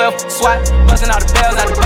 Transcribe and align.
12 0.00 0.32
swat. 0.32 0.64
Busting 0.88 1.12
all 1.12 1.20
the 1.20 1.28
bells 1.36 1.60
out 1.60 1.68
the 1.68 1.76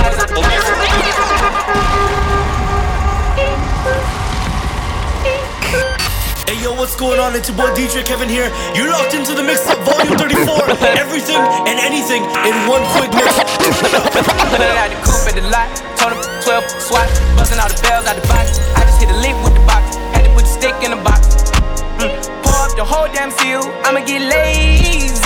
Hey 6.46 6.62
yo, 6.62 6.78
what's 6.78 6.94
going 6.94 7.18
on? 7.18 7.34
It's 7.34 7.50
your 7.50 7.58
boy 7.58 7.74
DJ 7.74 8.06
Kevin 8.06 8.28
here. 8.28 8.54
You're 8.78 8.86
locked 8.86 9.18
into 9.18 9.34
the 9.34 9.42
mix 9.42 9.66
of 9.66 9.82
volume 9.82 10.14
34. 10.14 10.46
Everything 10.94 11.42
and 11.66 11.82
anything 11.82 12.22
in 12.46 12.54
one 12.70 12.86
quick 12.94 13.10
mix. 13.18 13.34
Pulling 13.58 14.78
out 14.78 14.94
the 14.94 15.00
coupe 15.02 15.26
at 15.26 15.34
the 15.34 15.42
lot. 15.50 15.66
Told 15.98 16.14
him 16.14 16.22
12 16.46 16.70
swat. 16.86 17.10
Busting 17.34 17.58
all 17.58 17.66
the 17.66 17.82
bells 17.82 18.06
out 18.06 18.14
the 18.14 18.22
box. 18.30 18.62
I 18.78 18.86
just 18.86 19.02
hit 19.02 19.10
a 19.10 19.18
lick 19.18 19.34
with 19.42 19.58
the 19.58 19.64
box. 19.66 19.98
Had 20.14 20.22
to 20.22 20.30
put 20.38 20.46
the 20.46 20.54
stick 20.54 20.78
in 20.86 20.94
the 20.94 21.02
box. 21.02 21.50
Mm. 21.98 22.14
Pour 22.46 22.62
up 22.62 22.78
the 22.78 22.86
whole 22.86 23.10
damn 23.10 23.34
seal. 23.34 23.66
I'ma 23.82 24.06
get 24.06 24.22
lazy. 24.22 25.23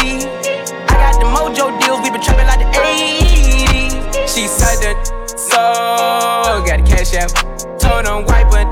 The 1.19 1.27
mojo 1.27 1.79
deals. 1.81 2.01
We 2.03 2.11
been 2.11 2.21
trapping 2.21 2.47
like 2.47 2.61
the 2.61 2.71
80s. 2.79 4.29
She 4.29 4.47
said 4.47 4.79
that 4.83 4.99
so. 5.37 5.59
Got 6.67 6.85
the 6.85 6.91
cash 6.91 7.15
out. 7.15 7.31
Told 7.81 8.07
him 8.07 8.25
white, 8.27 8.49
but 8.51 8.67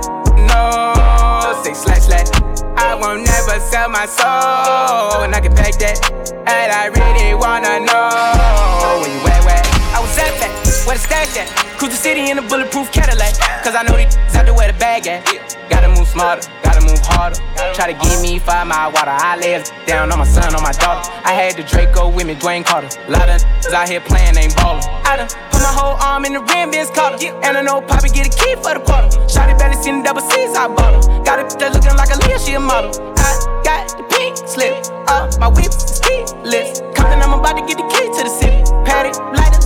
no. 0.47 1.63
Say 1.63 1.75
slash 1.75 2.03
slash. 2.07 2.29
I 2.77 2.95
won't 2.95 3.25
never 3.25 3.59
sell 3.61 3.89
my 3.89 4.07
soul. 4.07 5.23
And 5.25 5.35
I 5.35 5.41
can 5.41 5.55
back 5.55 5.75
that. 5.79 5.99
And 6.47 6.73
I 6.73 6.87
really 6.87 7.35
wanna 7.35 7.81
know 7.81 9.01
where 9.01 9.11
you 9.11 9.21
at, 9.27 9.45
where? 9.45 9.63
I 9.97 10.01
was 10.01 10.19
at 10.19 10.39
that. 10.41 10.66
Where 10.87 10.95
the 10.95 11.03
stash 11.03 11.35
at? 11.35 11.51
Cruise 11.83 11.91
the 11.91 11.99
city 11.99 12.31
in 12.31 12.39
a 12.39 12.43
bulletproof 12.47 12.93
Cadillac. 12.93 13.35
Cause 13.67 13.75
I 13.75 13.83
know 13.83 13.99
these 13.99 14.15
out 14.39 14.47
there 14.47 14.55
where 14.55 14.71
the 14.71 14.79
bag 14.79 15.11
at. 15.11 15.27
Gotta 15.69 15.91
move 15.91 16.07
smarter, 16.07 16.47
gotta 16.63 16.79
move 16.87 17.03
harder. 17.03 17.43
Try 17.75 17.91
to 17.91 17.99
give 17.99 18.23
me 18.23 18.39
five 18.39 18.71
mile 18.71 18.95
water. 18.95 19.11
I 19.11 19.35
lay 19.35 19.59
down 19.85 20.13
on 20.13 20.19
my 20.23 20.25
son, 20.25 20.55
on 20.55 20.63
my 20.63 20.71
daughter. 20.79 21.11
I 21.27 21.35
had 21.35 21.59
the 21.59 21.65
Draco 21.67 22.09
with 22.09 22.27
me, 22.31 22.37
Dwayne 22.37 22.65
Carter. 22.65 22.87
lot 23.11 23.29
of 23.29 23.43
out 23.75 23.89
here 23.89 23.99
playing, 23.99 24.39
ain't 24.39 24.55
ballin'. 24.55 24.87
I 25.03 25.17
done 25.19 25.29
put 25.51 25.59
my 25.59 25.75
whole 25.75 25.99
arm 25.99 26.25
in 26.25 26.35
the 26.39 26.43
rim, 26.55 26.71
Vince 26.71 26.95
Carter. 26.95 27.19
And 27.43 27.59
I 27.59 27.63
know 27.63 27.83
Poppy 27.83 28.09
get 28.15 28.31
a 28.31 28.31
key 28.31 28.55
for 28.63 28.79
the 28.79 28.83
quarter. 28.87 29.11
Shotty 29.27 29.59
barely 29.59 29.75
seen 29.83 29.99
the 29.99 30.05
double 30.07 30.23
C's, 30.23 30.55
I 30.55 30.71
bought 30.71 31.03
her. 31.03 31.25
Got 31.27 31.43
it 31.43 31.59
that 31.59 31.75
looking 31.75 31.99
like 31.99 32.15
a 32.15 32.19
Leah, 32.23 32.39
she 32.39 32.55
a 32.55 32.61
model. 32.61 32.95
I 33.19 33.35
got 33.67 33.91
the 33.91 34.07
pink 34.07 34.39
slip, 34.39 34.87
uh, 35.11 35.27
my 35.43 35.51
whip 35.51 35.75
is 35.75 35.99
keyless. 35.99 36.79
Compton, 36.95 37.27
I'm 37.27 37.35
about 37.35 37.59
to 37.59 37.67
get 37.67 37.75
the 37.75 37.89
key 37.91 38.07
to 38.07 38.23
the 38.23 38.31
city. 38.31 38.63
Patty, 38.87 39.11
light 39.35 39.66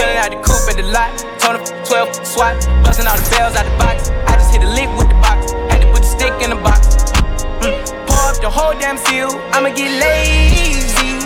up 0.00 0.08
the 0.08 0.18
out 0.18 0.30
the 0.30 0.40
coupe 0.40 0.68
at 0.70 0.76
the 0.76 0.86
lot. 0.88 1.12
Told 1.38 1.60
him 1.60 1.84
12 1.84 2.26
swat. 2.26 2.56
Busting 2.84 3.06
all 3.06 3.16
the 3.16 3.28
bells 3.30 3.56
out 3.56 3.64
the 3.64 3.76
box. 3.76 4.10
I 4.26 4.36
just 4.36 4.52
hit 4.52 4.62
a 4.62 4.68
lick 4.68 4.88
with 4.96 5.08
the 5.08 5.18
box. 5.20 5.52
Had 5.68 5.82
to 5.82 5.88
put 5.92 6.02
the 6.02 6.08
stick 6.08 6.32
in 6.40 6.50
the 6.50 6.56
box. 6.56 6.96
Mm. 7.60 7.84
Pour 8.06 8.24
up 8.30 8.40
the 8.40 8.50
whole 8.50 8.72
damn 8.78 8.96
seal. 8.96 9.28
I'ma 9.52 9.68
get 9.74 9.90
lazy. 10.00 11.20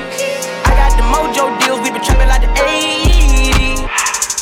I 0.66 0.72
got 0.74 0.92
the 0.98 1.04
mojo 1.06 1.54
deals. 1.60 1.80
We 1.80 1.90
been 1.90 2.02
trapping 2.02 2.28
like 2.28 2.42
the 2.42 2.48
80s. 2.48 3.05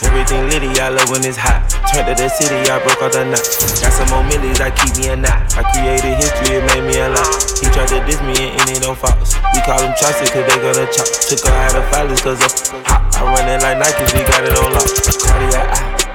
Everything 0.05 0.49
litty, 0.53 0.69
I 0.81 0.89
love 0.93 1.09
when 1.11 1.25
it's 1.25 1.37
hot. 1.37 1.65
Turned 1.89 2.07
to 2.09 2.15
the 2.15 2.29
city, 2.29 2.57
I 2.69 2.79
broke 2.85 3.01
all 3.01 3.11
the 3.11 3.25
knots. 3.25 3.81
Got 3.81 3.93
some 3.93 4.09
more 4.13 4.25
millies, 4.25 4.61
I 4.61 4.71
keep 4.71 4.93
me 5.01 5.09
a 5.11 5.17
knot. 5.17 5.57
I 5.57 5.65
created 5.73 6.21
history, 6.21 6.61
it 6.61 6.65
made 6.73 6.85
me 6.85 7.01
a 7.01 7.09
lot. 7.09 7.29
He 7.61 7.67
tried 7.73 7.89
to 7.93 8.01
diss 8.05 8.21
me 8.23 8.53
and 8.53 8.67
it 8.69 8.85
don't 8.85 8.99
false. 8.99 9.37
We 9.57 9.61
call 9.65 9.81
them 9.81 9.97
trusted 9.97 10.29
cause 10.29 10.45
they 10.45 10.59
gonna 10.61 10.85
chop. 10.93 11.09
Took 11.29 11.41
her 11.49 11.57
out 11.57 11.77
of 11.77 11.85
filers 11.89 12.21
cause 12.21 12.41
of 12.45 12.53
hot. 12.85 13.09
I 13.17 13.25
run 13.25 13.49
it 13.49 13.63
like 13.65 13.79
Nike, 13.81 14.05
we 14.13 14.21
got 14.29 14.45
it 14.45 14.55
on 14.59 14.71
lock. 14.77 14.89
Cardiac. 15.25 15.69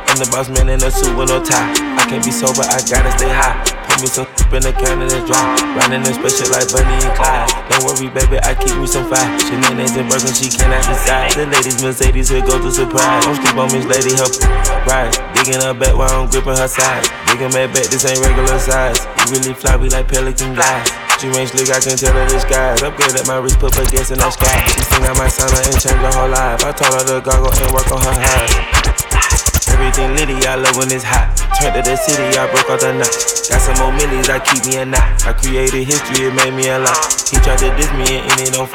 I'm 0.10 0.18
the 0.18 0.28
boss 0.30 0.50
man 0.50 0.70
in 0.70 0.84
a 0.84 0.92
suit 0.92 1.16
with 1.18 1.30
no 1.30 1.44
tie. 1.44 1.74
I 1.98 2.06
can't 2.10 2.24
be 2.24 2.32
sober, 2.32 2.62
I 2.66 2.82
gotta 2.86 3.12
stay 3.18 3.30
high. 3.30 3.79
Me 4.00 4.08
some 4.08 4.32
in 4.56 4.64
the 4.64 4.72
can 4.72 5.04
it's 5.04 5.12
dry. 5.28 5.44
Riding 5.76 6.08
in 6.08 6.16
special 6.16 6.48
like 6.56 6.72
Bonnie 6.72 7.04
and 7.04 7.12
Clyde. 7.20 7.52
Don't 7.68 7.84
worry, 7.84 8.08
baby, 8.08 8.40
I 8.48 8.56
keep 8.56 8.72
me 8.80 8.88
some 8.88 9.04
fire. 9.12 9.28
She 9.44 9.52
Shenanigans 9.52 9.92
and 10.00 10.08
Birkin, 10.08 10.32
she 10.32 10.48
cannot 10.48 10.88
decide. 10.88 11.36
The 11.36 11.44
ladies, 11.52 11.84
Mercedes, 11.84 12.32
here 12.32 12.40
go 12.40 12.56
to 12.64 12.72
surprise. 12.72 13.28
Don't 13.28 13.36
sleep 13.36 13.60
on 13.60 13.68
Miss 13.76 13.84
Lady, 13.92 14.16
help 14.16 14.32
ride. 14.88 15.12
Digging 15.36 15.60
her 15.60 15.76
back 15.76 16.00
while 16.00 16.08
I'm 16.16 16.32
gripping 16.32 16.56
her 16.56 16.72
side. 16.72 17.04
Digging 17.28 17.52
my 17.52 17.68
back, 17.68 17.92
this 17.92 18.08
ain't 18.08 18.24
regular 18.24 18.56
size. 18.56 19.04
You 19.04 19.36
really 19.36 19.52
fly, 19.52 19.76
we 19.76 19.92
like 19.92 20.08
pelican 20.08 20.56
glide. 20.56 20.88
She 21.20 21.28
range 21.36 21.52
slick, 21.52 21.68
I 21.68 21.84
can 21.84 22.00
tell 22.00 22.16
her 22.16 22.24
the 22.24 22.40
skies. 22.40 22.80
Upgrade 22.80 23.20
at 23.20 23.28
my 23.28 23.44
wrist, 23.44 23.60
put 23.60 23.76
her 23.76 23.84
gas 23.92 24.16
in 24.16 24.24
the 24.24 24.32
sky. 24.32 24.64
She 24.80 25.04
I 25.04 25.12
might 25.20 25.36
sign 25.36 25.52
her 25.52 25.60
and 25.60 25.76
change 25.76 26.00
her 26.00 26.14
whole 26.16 26.32
life. 26.32 26.64
I 26.64 26.72
told 26.72 26.96
her 26.96 27.04
to 27.04 27.20
goggle 27.20 27.52
and 27.52 27.72
work 27.76 27.92
on 27.92 28.00
her 28.00 28.16
eyes. 28.16 29.09
Everything 29.80 30.12
litty, 30.20 30.36
I 30.44 30.60
love 30.60 30.76
when 30.76 30.92
it's 30.92 31.08
hot. 31.08 31.32
Turned 31.56 31.72
to 31.72 31.82
the 31.88 31.96
city, 31.96 32.36
I 32.36 32.52
broke 32.52 32.68
all 32.68 32.76
the 32.76 33.00
knots. 33.00 33.48
Got 33.48 33.64
some 33.64 33.80
more 33.80 33.96
millies, 33.96 34.28
I 34.28 34.44
keep 34.44 34.68
me 34.68 34.76
a 34.76 34.84
knot. 34.84 35.08
I 35.24 35.32
created 35.32 35.88
history, 35.88 36.28
it 36.28 36.36
made 36.36 36.52
me 36.52 36.68
a 36.68 36.84
lot. 36.84 37.00
He 37.32 37.40
tried 37.40 37.64
to 37.64 37.72
diss 37.80 37.88
me 37.96 38.20
and 38.20 38.38
it 38.44 38.52
don't. 38.52 38.68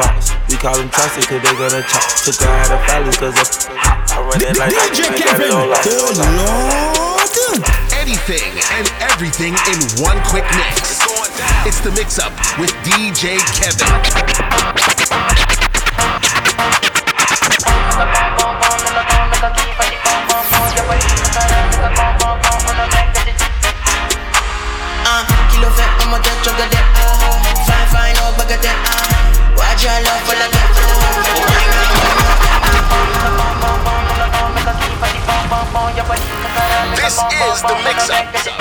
We 0.48 0.56
call 0.56 0.72
them 0.81 0.88
trusted 0.88 1.28
cause 1.28 1.44
they 1.44 1.53
gonna 1.60 1.84
chop. 1.84 2.04
Took 2.25 2.41
her 2.41 2.48
out 2.48 2.72
of 2.72 2.81
filers 2.88 3.20
cause 3.20 3.37
of 3.37 3.48
I 3.69 4.25
run 4.25 4.41
it 4.41 4.56
like 4.56 4.72
DJ 4.72 5.04
I 5.04 5.12
got 5.12 5.20
it 5.20 5.44
Kevin. 5.44 5.53
on 5.53 5.69
lock. 5.69 5.84
Good 5.84 6.16
lord. 6.41 7.60
Anything 8.00 8.56
and 8.72 8.88
everything 9.04 9.53
in 9.69 9.78
one 10.00 10.16
quick 10.25 10.48
mix. 10.56 11.04
It's 11.69 11.84
the 11.84 11.93
mix 11.93 12.16
up 12.16 12.32
with 12.56 12.72
DJ 12.81 13.37
Kevin. 13.53 15.13
The 38.14 38.53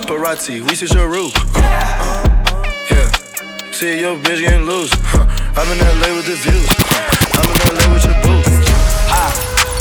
Paparazzi, 0.00 0.60
we 0.62 0.74
see 0.74 0.92
your 0.94 1.08
roof. 1.08 1.32
Yeah. 1.54 3.10
See 3.72 4.00
your 4.00 4.16
bitch 4.16 4.40
getting 4.40 4.64
loose. 4.66 4.92
I'm 5.14 5.70
in 5.70 5.78
LA 5.78 6.16
with 6.16 6.26
the 6.26 6.36
views. 6.40 6.68
I'm 7.34 7.48
in 7.52 7.58
LA 7.76 7.92
with 7.92 8.04
your 8.04 8.16
boo. 8.22 8.41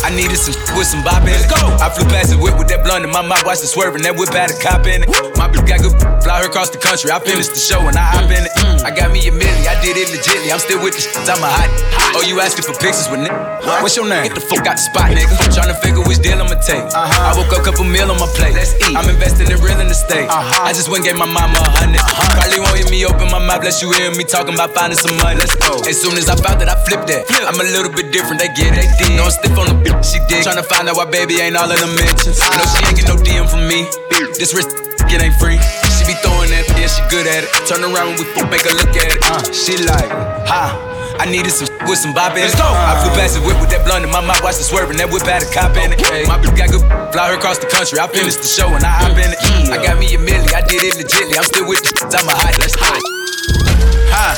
I 0.03 0.09
needed 0.09 0.38
some 0.38 0.57
with 0.77 0.88
some 0.88 1.03
bop 1.03 1.24
in 1.24 1.30
it. 1.30 1.45
Let's 1.45 1.51
go. 1.51 1.62
I 1.77 1.89
flew 1.94 2.06
past 2.09 2.33
the 2.33 2.38
whip 2.38 2.57
with 2.57 2.68
that 2.69 2.83
blunt 2.83 3.06
in 3.06 3.12
my 3.12 3.21
mouth, 3.21 3.45
watched 3.45 3.63
it 3.63 3.69
swerving. 3.69 4.01
That 4.03 4.18
whip 4.18 4.33
had 4.33 4.50
a 4.50 4.57
cop 4.57 4.86
in 4.89 5.03
it. 5.03 5.09
My 5.38 5.45
bitch 5.50 5.65
got 5.68 5.81
good, 5.81 5.94
fly 6.24 6.42
her 6.42 6.50
across 6.50 6.69
the 6.69 6.81
country. 6.81 7.12
I 7.12 7.19
finished 7.19 7.53
the 7.53 7.62
show 7.62 7.86
and 7.86 7.98
I 7.98 8.06
hop 8.18 8.30
in 8.30 8.45
it. 8.45 8.53
I 8.81 8.89
got 8.89 9.13
me 9.13 9.21
a 9.30 9.31
milli, 9.31 9.69
I 9.69 9.77
did 9.81 9.98
it 9.98 10.09
legitly. 10.09 10.50
I'm 10.50 10.59
still 10.59 10.81
with 10.81 10.98
the 10.98 11.01
shits, 11.06 11.30
I'm 11.30 11.42
a 11.42 11.50
hot. 11.50 11.69
Oh, 12.18 12.25
you 12.25 12.42
asking 12.42 12.65
for 12.65 12.75
pictures 12.75 13.07
with 13.07 13.24
nigga? 13.24 13.39
What's 13.80 13.95
your 13.95 14.09
name? 14.09 14.25
Get 14.27 14.36
the 14.36 14.44
fuck 14.44 14.65
out 14.65 14.75
the 14.75 14.83
spot, 14.83 15.13
nigga. 15.13 15.31
Tryna 15.53 15.77
figure 15.80 16.03
which 16.03 16.19
deal 16.19 16.42
I'ma 16.42 16.57
take. 16.59 16.81
Uh-huh. 16.81 17.30
I 17.30 17.31
woke 17.38 17.53
up, 17.53 17.63
couple 17.63 17.86
meal 17.86 18.09
on 18.09 18.18
my 18.18 18.27
plate. 18.36 18.57
Let's 18.57 18.75
eat. 18.81 18.98
I'm 18.98 19.07
investing 19.07 19.48
in 19.48 19.57
real 19.62 19.80
estate. 19.86 20.27
Uh-huh. 20.27 20.68
I 20.68 20.74
just 20.74 20.89
went 20.89 21.06
gave 21.06 21.15
my 21.15 21.30
mama 21.30 21.56
a 21.62 21.71
100 21.77 21.95
uh-huh. 21.95 22.42
Probably 22.42 22.59
won't 22.59 22.75
hear 22.75 22.89
me 22.89 23.06
open 23.06 23.30
my 23.31 23.39
mouth, 23.39 23.62
bless 23.62 23.80
you 23.80 23.94
hear 23.94 24.09
me 24.12 24.25
talking 24.25 24.57
about 24.57 24.74
finding 24.74 24.98
some 24.98 25.15
money. 25.21 25.39
Let's 25.39 25.56
go. 25.56 25.80
As 25.86 25.95
soon 25.95 26.18
as 26.18 26.27
I 26.27 26.36
found 26.36 26.59
that, 26.59 26.68
I 26.68 26.75
flipped 26.83 27.07
that. 27.07 27.30
Flip. 27.30 27.45
I'm 27.48 27.59
a 27.62 27.68
little 27.69 27.94
bit 27.94 28.12
different, 28.12 28.42
they 28.42 28.51
get 28.57 28.74
it. 28.74 28.81
They 28.81 28.89
did. 28.98 29.15
No, 29.15 29.30
I'm 29.30 29.33
stiff 29.33 29.56
on 29.56 29.69
the 29.69 29.91
she 30.00 30.24
did. 30.32 30.48
Tryna 30.48 30.64
find 30.64 30.88
out 30.88 30.96
why 30.96 31.06
baby 31.06 31.44
ain't 31.44 31.60
all 31.60 31.70
in 31.70 31.80
the 31.80 31.92
mentions. 32.00 32.40
No, 32.40 32.64
she 32.64 32.80
ain't 32.88 32.96
get 32.96 33.08
no 33.12 33.20
DM 33.20 33.46
from 33.52 33.68
me. 33.68 33.84
This 34.40 34.56
wrist, 34.56 34.72
it 35.12 35.20
ain't 35.20 35.36
free. 35.36 35.60
She 36.00 36.08
be 36.08 36.16
throwing 36.24 36.50
that, 36.56 36.64
yeah, 36.80 36.88
she 36.88 37.04
good 37.12 37.28
at 37.28 37.44
it. 37.44 37.52
Turn 37.68 37.84
around 37.84 38.16
when 38.16 38.24
we 38.24 38.26
fuck, 38.32 38.48
make 38.48 38.64
her 38.64 38.74
look 38.74 38.96
at 38.96 39.12
it. 39.12 39.20
Uh, 39.28 39.44
she 39.52 39.76
like, 39.84 40.10
ha. 40.48 40.92
I 41.22 41.30
needed 41.30 41.54
some 41.54 41.70
with 41.86 42.02
some 42.02 42.18
bop 42.18 42.34
in 42.34 42.42
it. 42.42 42.56
I 42.58 42.98
flew 42.98 43.14
past 43.14 43.38
the 43.38 43.46
whip 43.46 43.54
with 43.62 43.70
that 43.70 43.86
blunt 43.86 44.02
in 44.02 44.10
my 44.10 44.26
mouth, 44.26 44.42
watched 44.42 44.58
it 44.58 44.66
swerving. 44.66 44.98
That 44.98 45.14
whip 45.14 45.22
had 45.22 45.46
a 45.46 45.50
cop 45.54 45.78
in 45.78 45.94
it. 45.94 46.02
My 46.26 46.42
bitch 46.42 46.58
got 46.58 46.74
good, 46.74 46.82
fly 47.14 47.30
her 47.30 47.38
across 47.38 47.62
the 47.62 47.70
country. 47.70 48.02
I 48.02 48.10
finished 48.10 48.42
the 48.42 48.50
show 48.50 48.72
and 48.74 48.82
I 48.82 49.06
hop 49.06 49.14
in 49.14 49.30
it. 49.30 49.38
I 49.70 49.78
got 49.78 50.02
me 50.02 50.10
a 50.16 50.18
milli, 50.18 50.50
I 50.50 50.66
did 50.66 50.82
it 50.82 50.98
legitly. 50.98 51.38
I'm 51.38 51.46
still 51.46 51.70
with 51.70 51.86
the 51.86 51.94
I'm 52.18 52.26
a 52.26 52.34
hot, 52.34 52.58
let's 52.58 52.74
go. 52.74 52.90
Hi, 54.10 54.34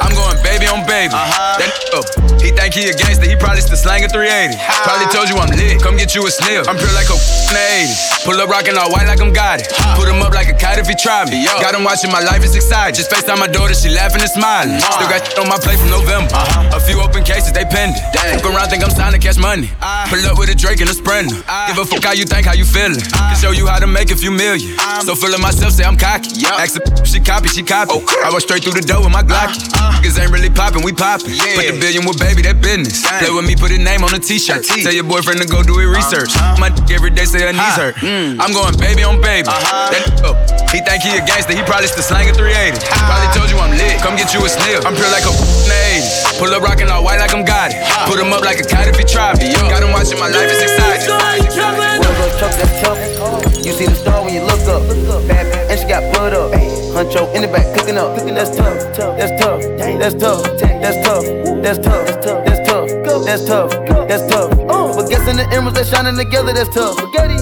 I'm 0.00 0.16
going 0.16 0.40
baby 0.40 0.64
on 0.64 0.86
baby. 0.88 1.12
Uh-huh. 1.12 1.60
That 1.60 1.73
up. 1.94 2.04
He 2.42 2.50
think 2.50 2.74
he 2.74 2.90
a 2.90 2.94
gangster, 2.94 3.26
he 3.30 3.36
probably 3.38 3.62
still 3.62 3.78
slanging 3.78 4.10
380. 4.10 4.58
Probably 4.82 5.06
told 5.14 5.30
you 5.30 5.36
I'm 5.38 5.50
lit, 5.54 5.78
come 5.80 5.96
get 5.96 6.14
you 6.14 6.26
a 6.26 6.30
sniff. 6.30 6.66
I'm 6.66 6.76
pure 6.76 6.92
like 6.92 7.08
a 7.08 7.16
in 7.16 7.54
the 7.54 7.64
80s. 7.86 8.24
Pull 8.26 8.40
up 8.40 8.48
rockin' 8.50 8.76
all 8.76 8.90
white 8.90 9.06
like 9.06 9.20
I'm 9.20 9.32
got 9.32 9.60
it. 9.60 9.70
Put 9.94 10.08
him 10.08 10.20
up 10.20 10.34
like 10.34 10.48
a 10.48 10.56
kite 10.56 10.78
if 10.78 10.88
he 10.88 10.94
try 10.98 11.24
me. 11.28 11.44
Got 11.44 11.74
him 11.74 11.84
watching 11.84 12.10
my 12.10 12.20
life 12.20 12.42
is 12.42 12.54
exciting. 12.56 12.94
Just 12.98 13.10
FaceTime 13.10 13.38
my 13.38 13.46
daughter, 13.46 13.74
she 13.74 13.90
laughing 13.90 14.20
and 14.20 14.30
smiling. 14.30 14.80
Still 14.80 15.08
got 15.08 15.22
shit 15.22 15.38
on 15.38 15.48
my 15.48 15.58
plate 15.58 15.78
from 15.78 15.90
November. 15.90 16.32
Uh-huh. 16.34 16.76
A 16.76 16.80
few 16.80 17.00
open 17.00 17.22
cases, 17.22 17.52
they 17.52 17.64
pending. 17.64 18.00
Fuck 18.12 18.48
around, 18.48 18.68
think 18.68 18.82
I'm 18.82 18.90
signing 18.90 19.20
cash 19.20 19.36
money. 19.36 19.70
Ah. 19.80 20.08
Pull 20.08 20.24
up 20.26 20.38
with 20.38 20.50
a 20.50 20.56
Drake 20.56 20.80
and 20.80 20.90
a 20.90 20.94
Sprinter. 20.94 21.36
Ah. 21.46 21.68
Give 21.68 21.78
a 21.78 21.84
fuck 21.84 22.04
how 22.04 22.12
you 22.12 22.24
think, 22.24 22.46
how 22.46 22.54
you 22.54 22.64
feelin'. 22.64 23.00
Ah. 23.14 23.32
Can 23.32 23.36
show 23.40 23.52
you 23.52 23.66
how 23.66 23.78
to 23.78 23.86
make 23.86 24.10
a 24.10 24.16
few 24.16 24.30
million. 24.30 24.64
Um. 24.80 25.04
So 25.04 25.14
feeling 25.14 25.40
myself, 25.40 25.72
say 25.72 25.84
I'm 25.84 25.96
cocky. 25.96 26.32
Ask 26.46 26.80
her, 26.80 27.04
she 27.04 27.20
copy, 27.20 27.48
she 27.48 27.62
copy. 27.62 27.92
I 28.24 28.30
walk 28.32 28.40
straight 28.40 28.64
through 28.64 28.74
the 28.80 28.86
door 28.86 29.04
with 29.04 29.12
my 29.12 29.22
Glocky. 29.22 29.60
Uh, 29.76 29.78
uh. 29.78 30.00
Niggas 30.00 30.18
ain't 30.20 30.32
really 30.32 30.50
poppin', 30.50 30.82
we 30.82 30.92
poppin'. 30.92 31.30
Put 31.54 31.68
the 31.68 31.76
billion 31.84 32.08
with 32.08 32.16
baby, 32.16 32.40
that 32.48 32.64
business. 32.64 33.04
Play 33.20 33.28
with 33.28 33.44
me, 33.44 33.52
put 33.52 33.68
a 33.68 33.76
name 33.76 34.00
on 34.08 34.16
a 34.16 34.20
t-shirt. 34.20 34.64
Tell 34.64 34.96
your 34.96 35.04
boyfriend 35.04 35.36
to 35.44 35.46
go 35.46 35.60
do 35.60 35.76
it 35.84 35.88
research. 35.92 36.32
Uh-huh. 36.32 36.56
My 36.56 36.72
dick 36.72 36.88
every 36.88 37.12
day 37.12 37.28
say 37.28 37.44
her 37.44 37.52
knees 37.52 37.76
hurt. 37.76 38.00
I'm 38.40 38.56
going 38.56 38.72
baby 38.80 39.04
on 39.04 39.20
baby. 39.20 39.52
Uh-huh. 39.52 39.92
That 39.92 40.24
up. 40.24 40.40
He 40.72 40.80
think 40.80 41.04
he 41.04 41.12
a 41.12 41.22
gangster, 41.28 41.52
he 41.52 41.60
probably 41.68 41.92
still 41.92 42.02
slanging 42.02 42.32
380. 42.32 42.80
Probably 42.88 43.28
told 43.36 43.52
you 43.52 43.60
I'm 43.60 43.76
lit, 43.76 44.00
come 44.00 44.16
get 44.16 44.32
you 44.32 44.40
a 44.40 44.48
sniff. 44.48 44.80
I'm 44.88 44.96
pure 44.96 45.12
like 45.12 45.28
a 45.28 45.32
in 45.36 45.68
the 45.68 45.78
80s. 46.00 46.40
Pull 46.40 46.50
up 46.56 46.64
rockin' 46.64 46.88
all 46.88 47.04
white 47.04 47.20
like 47.20 47.36
I'm 47.36 47.44
got 47.44 47.68
it. 47.68 47.76
Put 48.08 48.16
him 48.16 48.32
up 48.32 48.40
like 48.40 48.64
a 48.64 48.66
cat 48.66 48.88
if 48.88 48.96
he 48.96 49.04
try 49.04 49.36
me. 49.36 49.52
Got 49.68 49.84
him 49.84 49.92
watching 49.92 50.16
my 50.16 50.32
life 50.32 50.48
is 50.48 50.64
exciting 50.64 52.03
little 52.24 52.38
choke, 52.40 52.56
that's 52.56 52.80
tough. 52.80 53.64
You 53.64 53.72
see 53.72 53.86
the 53.86 53.94
star 53.94 54.24
when 54.24 54.34
you 54.34 54.42
look 54.42 54.60
up. 54.68 54.82
Bad 55.28 55.70
and 55.70 55.78
she 55.78 55.86
got 55.86 56.02
blood 56.12 56.32
up. 56.32 56.52
Huncho 56.52 57.32
in 57.34 57.42
the 57.42 57.48
back, 57.48 57.66
cooking 57.76 57.98
up. 57.98 58.16
That's 58.16 58.56
tough, 58.56 58.78
that's 59.18 59.32
tough, 59.42 59.60
that's 59.78 60.14
tough, 60.14 60.42
that's 60.58 60.96
tough, 61.04 61.24
that's 61.62 61.78
tough, 61.78 62.04
that's 62.44 62.68
tough, 62.68 63.24
that's 63.24 63.44
tough, 63.44 63.70
that's 64.08 64.26
tough. 64.30 64.50
But 64.96 65.08
guessin' 65.10 65.36
the 65.36 65.48
emeralds, 65.52 65.78
they 65.78 65.84
shining 65.84 66.16
together, 66.16 66.52
that's 66.52 66.72
tough. 66.72 66.98
Spaghetti. 66.98 67.36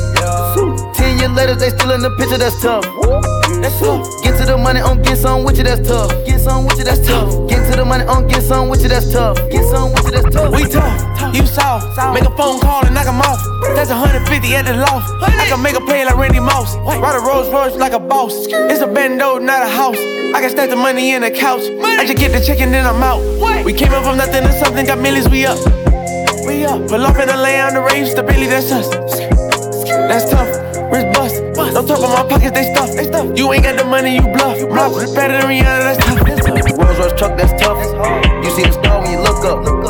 Ten 0.94 1.19
years 1.19 1.32
later, 1.32 1.55
they 1.55 1.70
still 1.70 1.93
in 1.93 2.00
the 2.00 2.11
picture, 2.17 2.38
that's 2.38 2.61
tough. 2.62 2.84
That's 3.61 3.79
tough. 3.79 4.08
Get 4.23 4.38
to 4.40 4.46
the 4.46 4.56
money 4.56 4.81
on 4.81 5.02
get 5.02 5.19
some 5.19 5.44
with 5.44 5.58
you, 5.58 5.64
that's 5.64 5.87
tough. 5.87 6.11
Get 6.26 6.40
some 6.40 6.64
with 6.64 6.79
you, 6.79 6.84
that's 6.84 7.06
tough. 7.06 7.49
Get 7.49 7.70
to 7.70 7.76
the 7.76 7.84
money 7.84 8.05
on 8.05 8.26
get 8.26 8.43
some 8.43 8.69
with 8.69 8.82
you, 8.82 8.88
that's 8.88 9.12
tough. 9.12 9.37
Get 9.50 9.64
some 9.64 9.93
with 9.93 10.05
you, 10.06 10.12
that's 10.12 10.34
tough. 10.34 10.55
We 10.55 10.64
tough 10.64 11.11
you 11.34 11.46
soft. 11.46 11.96
Make 12.14 12.25
a 12.25 12.37
phone 12.37 12.61
call 12.61 12.84
and 12.84 12.94
knock 12.94 13.06
him 13.06 13.20
off. 13.20 13.40
That's 13.75 13.90
150 13.90 14.55
at 14.55 14.67
the 14.67 14.75
loft. 14.75 15.11
I 15.23 15.46
can 15.46 15.62
make 15.62 15.76
a 15.76 15.81
play 15.81 16.05
like 16.05 16.17
Randy 16.17 16.40
Moss. 16.40 16.76
Ride 16.76 17.17
a 17.17 17.20
Rolls 17.20 17.49
Royce 17.50 17.76
like 17.76 17.93
a 17.93 18.00
boss. 18.00 18.46
It's 18.46 18.81
a 18.81 18.87
bando, 18.87 19.38
not 19.38 19.62
a 19.62 19.69
house. 19.69 19.99
I 20.34 20.40
can 20.40 20.50
stack 20.50 20.70
the 20.70 20.76
money 20.76 21.12
in 21.12 21.23
the 21.23 21.31
couch. 21.31 21.62
I 21.82 22.05
just 22.06 22.19
get 22.19 22.32
the 22.32 22.40
chicken, 22.44 22.70
then 22.73 22.87
I'm 22.87 23.02
out. 23.02 23.20
We 23.64 23.73
came 23.73 23.93
up 23.93 24.05
from 24.05 24.17
nothing 24.17 24.44
to 24.44 24.52
something, 24.64 24.87
got 24.87 24.99
millions, 24.99 25.29
we 25.29 25.46
up. 25.46 25.58
We 26.46 26.64
up. 26.64 26.88
Pull 26.88 27.05
up 27.05 27.19
in 27.19 27.29
the 27.29 27.37
lay 27.37 27.61
on 27.61 27.75
the 27.75 27.82
range, 27.82 28.11
stability, 28.11 28.46
that's 28.46 28.70
us. 28.73 28.88
That's 28.90 30.31
tough. 30.31 30.49
Wrist 30.93 31.06
bust. 31.14 31.37
Don't 31.75 31.87
talk 31.87 31.99
about 31.99 32.25
my 32.25 32.29
pockets, 32.29 32.52
they 32.52 32.73
stuff. 32.75 32.93
They 32.94 33.05
stuff. 33.05 33.38
You 33.38 33.52
ain't 33.52 33.64
got 33.64 33.79
the 33.79 33.84
money, 33.84 34.14
you 34.17 34.23
bluff. 34.23 34.58
Bluff. 34.69 35.14
Better 35.14 35.40
than 35.40 35.50
Rihanna, 35.50 35.96
that's 35.96 36.05
tough. 36.05 36.26
That's 36.26 36.46
tough. 36.46 36.79
Rolls 36.79 36.99
Royce 36.99 37.19
truck, 37.19 37.37
that's 37.38 37.52
tough. 37.62 37.79
You 38.44 38.50
see 38.50 38.64
the 38.64 38.73
star 38.73 39.00
when 39.00 39.11
you 39.12 39.20
look 39.20 39.44
up. 39.44 39.81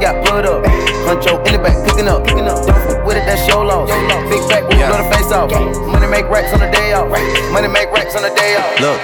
Got 0.00 0.24
blood 0.24 0.46
up. 0.46 0.64
Huncho 1.04 1.44
in 1.46 1.52
the 1.52 1.60
back, 1.60 1.76
cooking 1.86 2.08
up. 2.08 2.24
Don't 2.24 2.48
fuck 2.66 3.04
with 3.04 3.16
it, 3.16 3.24
that's 3.28 3.44
show 3.46 3.60
loss. 3.60 3.90
Big 4.32 4.40
back, 4.48 4.64
we 4.68 4.76
blow 4.80 4.96
the 4.96 5.08
face 5.14 5.30
off. 5.30 5.52
Money 5.86 6.08
make 6.08 6.26
racks 6.28 6.52
on 6.52 6.60
the 6.60 6.70
day 6.72 6.92
off. 6.92 7.12
Money 7.52 7.68
make 7.68 7.92
racks 7.92 8.16
on 8.16 8.22
the 8.22 8.32
day 8.34 8.56
off. 8.56 8.80
Look, 8.80 8.98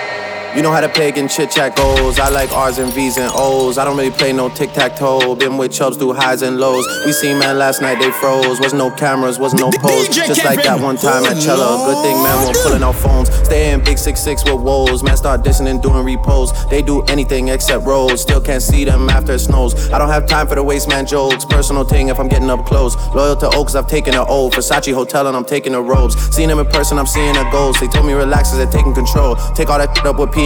you 0.56 0.62
know 0.62 0.72
how 0.72 0.80
the 0.80 0.88
pagan 0.88 1.28
chit 1.28 1.50
chat 1.50 1.76
goes. 1.76 2.18
I 2.18 2.30
like 2.30 2.50
R's 2.50 2.78
and 2.78 2.90
V's 2.92 3.18
and 3.18 3.30
O's. 3.34 3.76
I 3.76 3.84
don't 3.84 3.96
really 3.96 4.10
play 4.10 4.32
no 4.32 4.48
tic 4.48 4.72
tac 4.72 4.96
toe. 4.96 5.34
Been 5.34 5.58
with 5.58 5.70
chubs 5.70 5.98
through 5.98 6.14
highs 6.14 6.40
and 6.40 6.58
lows. 6.58 6.86
We 7.04 7.12
seen 7.12 7.38
man 7.38 7.58
last 7.58 7.82
night, 7.82 7.98
they 8.00 8.10
froze. 8.12 8.58
Was 8.58 8.72
no 8.72 8.90
cameras, 8.90 9.38
was 9.38 9.52
no 9.52 9.70
pose. 9.70 10.08
Just 10.08 10.44
like 10.44 10.62
that 10.62 10.80
one 10.80 10.96
time 10.96 11.24
at 11.24 11.42
Cello. 11.42 11.84
Good 11.84 12.02
thing 12.02 12.22
man 12.22 12.42
won't 12.42 12.56
pulling 12.62 12.82
out 12.82 12.94
phones. 12.94 13.28
Stay 13.44 13.72
in 13.72 13.84
big 13.84 13.98
six 13.98 14.18
six 14.20 14.42
with 14.44 14.60
woes. 14.60 15.02
Man 15.02 15.16
start 15.16 15.42
dissing 15.42 15.68
and 15.68 15.82
doing 15.82 16.04
repos. 16.04 16.52
They 16.70 16.80
do 16.80 17.02
anything 17.02 17.48
except 17.48 17.84
rolls. 17.84 18.22
Still 18.22 18.40
can't 18.40 18.62
see 18.62 18.84
them 18.84 19.10
after 19.10 19.32
it 19.32 19.40
snows. 19.40 19.90
I 19.92 19.98
don't 19.98 20.08
have 20.08 20.26
time 20.26 20.46
for 20.46 20.54
the 20.54 20.62
waste 20.62 20.88
man 20.88 21.04
jokes. 21.04 21.44
Personal 21.44 21.84
thing 21.84 22.08
if 22.08 22.18
I'm 22.18 22.28
getting 22.28 22.48
up 22.48 22.64
close. 22.64 22.96
Loyal 23.14 23.36
to 23.36 23.50
Oaks, 23.54 23.74
I've 23.74 23.88
taken 23.88 24.14
an 24.14 24.24
O. 24.26 24.48
Versace 24.48 24.94
Hotel 24.94 25.26
and 25.26 25.36
I'm 25.36 25.44
taking 25.44 25.72
the 25.72 25.82
robes. 25.82 26.16
Seen 26.34 26.48
them 26.48 26.60
in 26.60 26.66
person, 26.66 26.98
I'm 26.98 27.06
seeing 27.06 27.36
a 27.36 27.44
ghost. 27.50 27.80
They 27.80 27.88
told 27.88 28.06
me 28.06 28.14
relax 28.14 28.52
as 28.52 28.58
they're 28.58 28.70
taking 28.70 28.94
control. 28.94 29.36
Take 29.54 29.68
all 29.68 29.78
that 29.78 29.94
up 30.06 30.18
with 30.18 30.32
P 30.32 30.45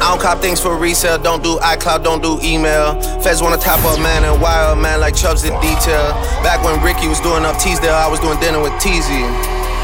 I 0.00 0.08
don't 0.08 0.20
cop 0.20 0.40
things 0.40 0.58
for 0.58 0.78
resale, 0.78 1.18
don't 1.18 1.42
do 1.42 1.58
iCloud, 1.58 2.02
don't 2.02 2.22
do 2.22 2.40
email. 2.42 2.96
Feds 3.20 3.42
wanna 3.42 3.58
top 3.58 3.84
up 3.84 4.00
man 4.00 4.24
and 4.24 4.40
wire 4.40 4.74
man 4.74 4.98
like 4.98 5.14
Chubbs 5.14 5.42
did 5.42 5.52
detail. 5.60 6.16
Back 6.40 6.64
when 6.64 6.82
Ricky 6.82 7.06
was 7.06 7.20
doing 7.20 7.44
up 7.44 7.60
Teasdale, 7.60 7.92
I 7.92 8.08
was 8.08 8.18
doing 8.18 8.40
dinner 8.40 8.62
with 8.62 8.72
Teasy. 8.80 9.20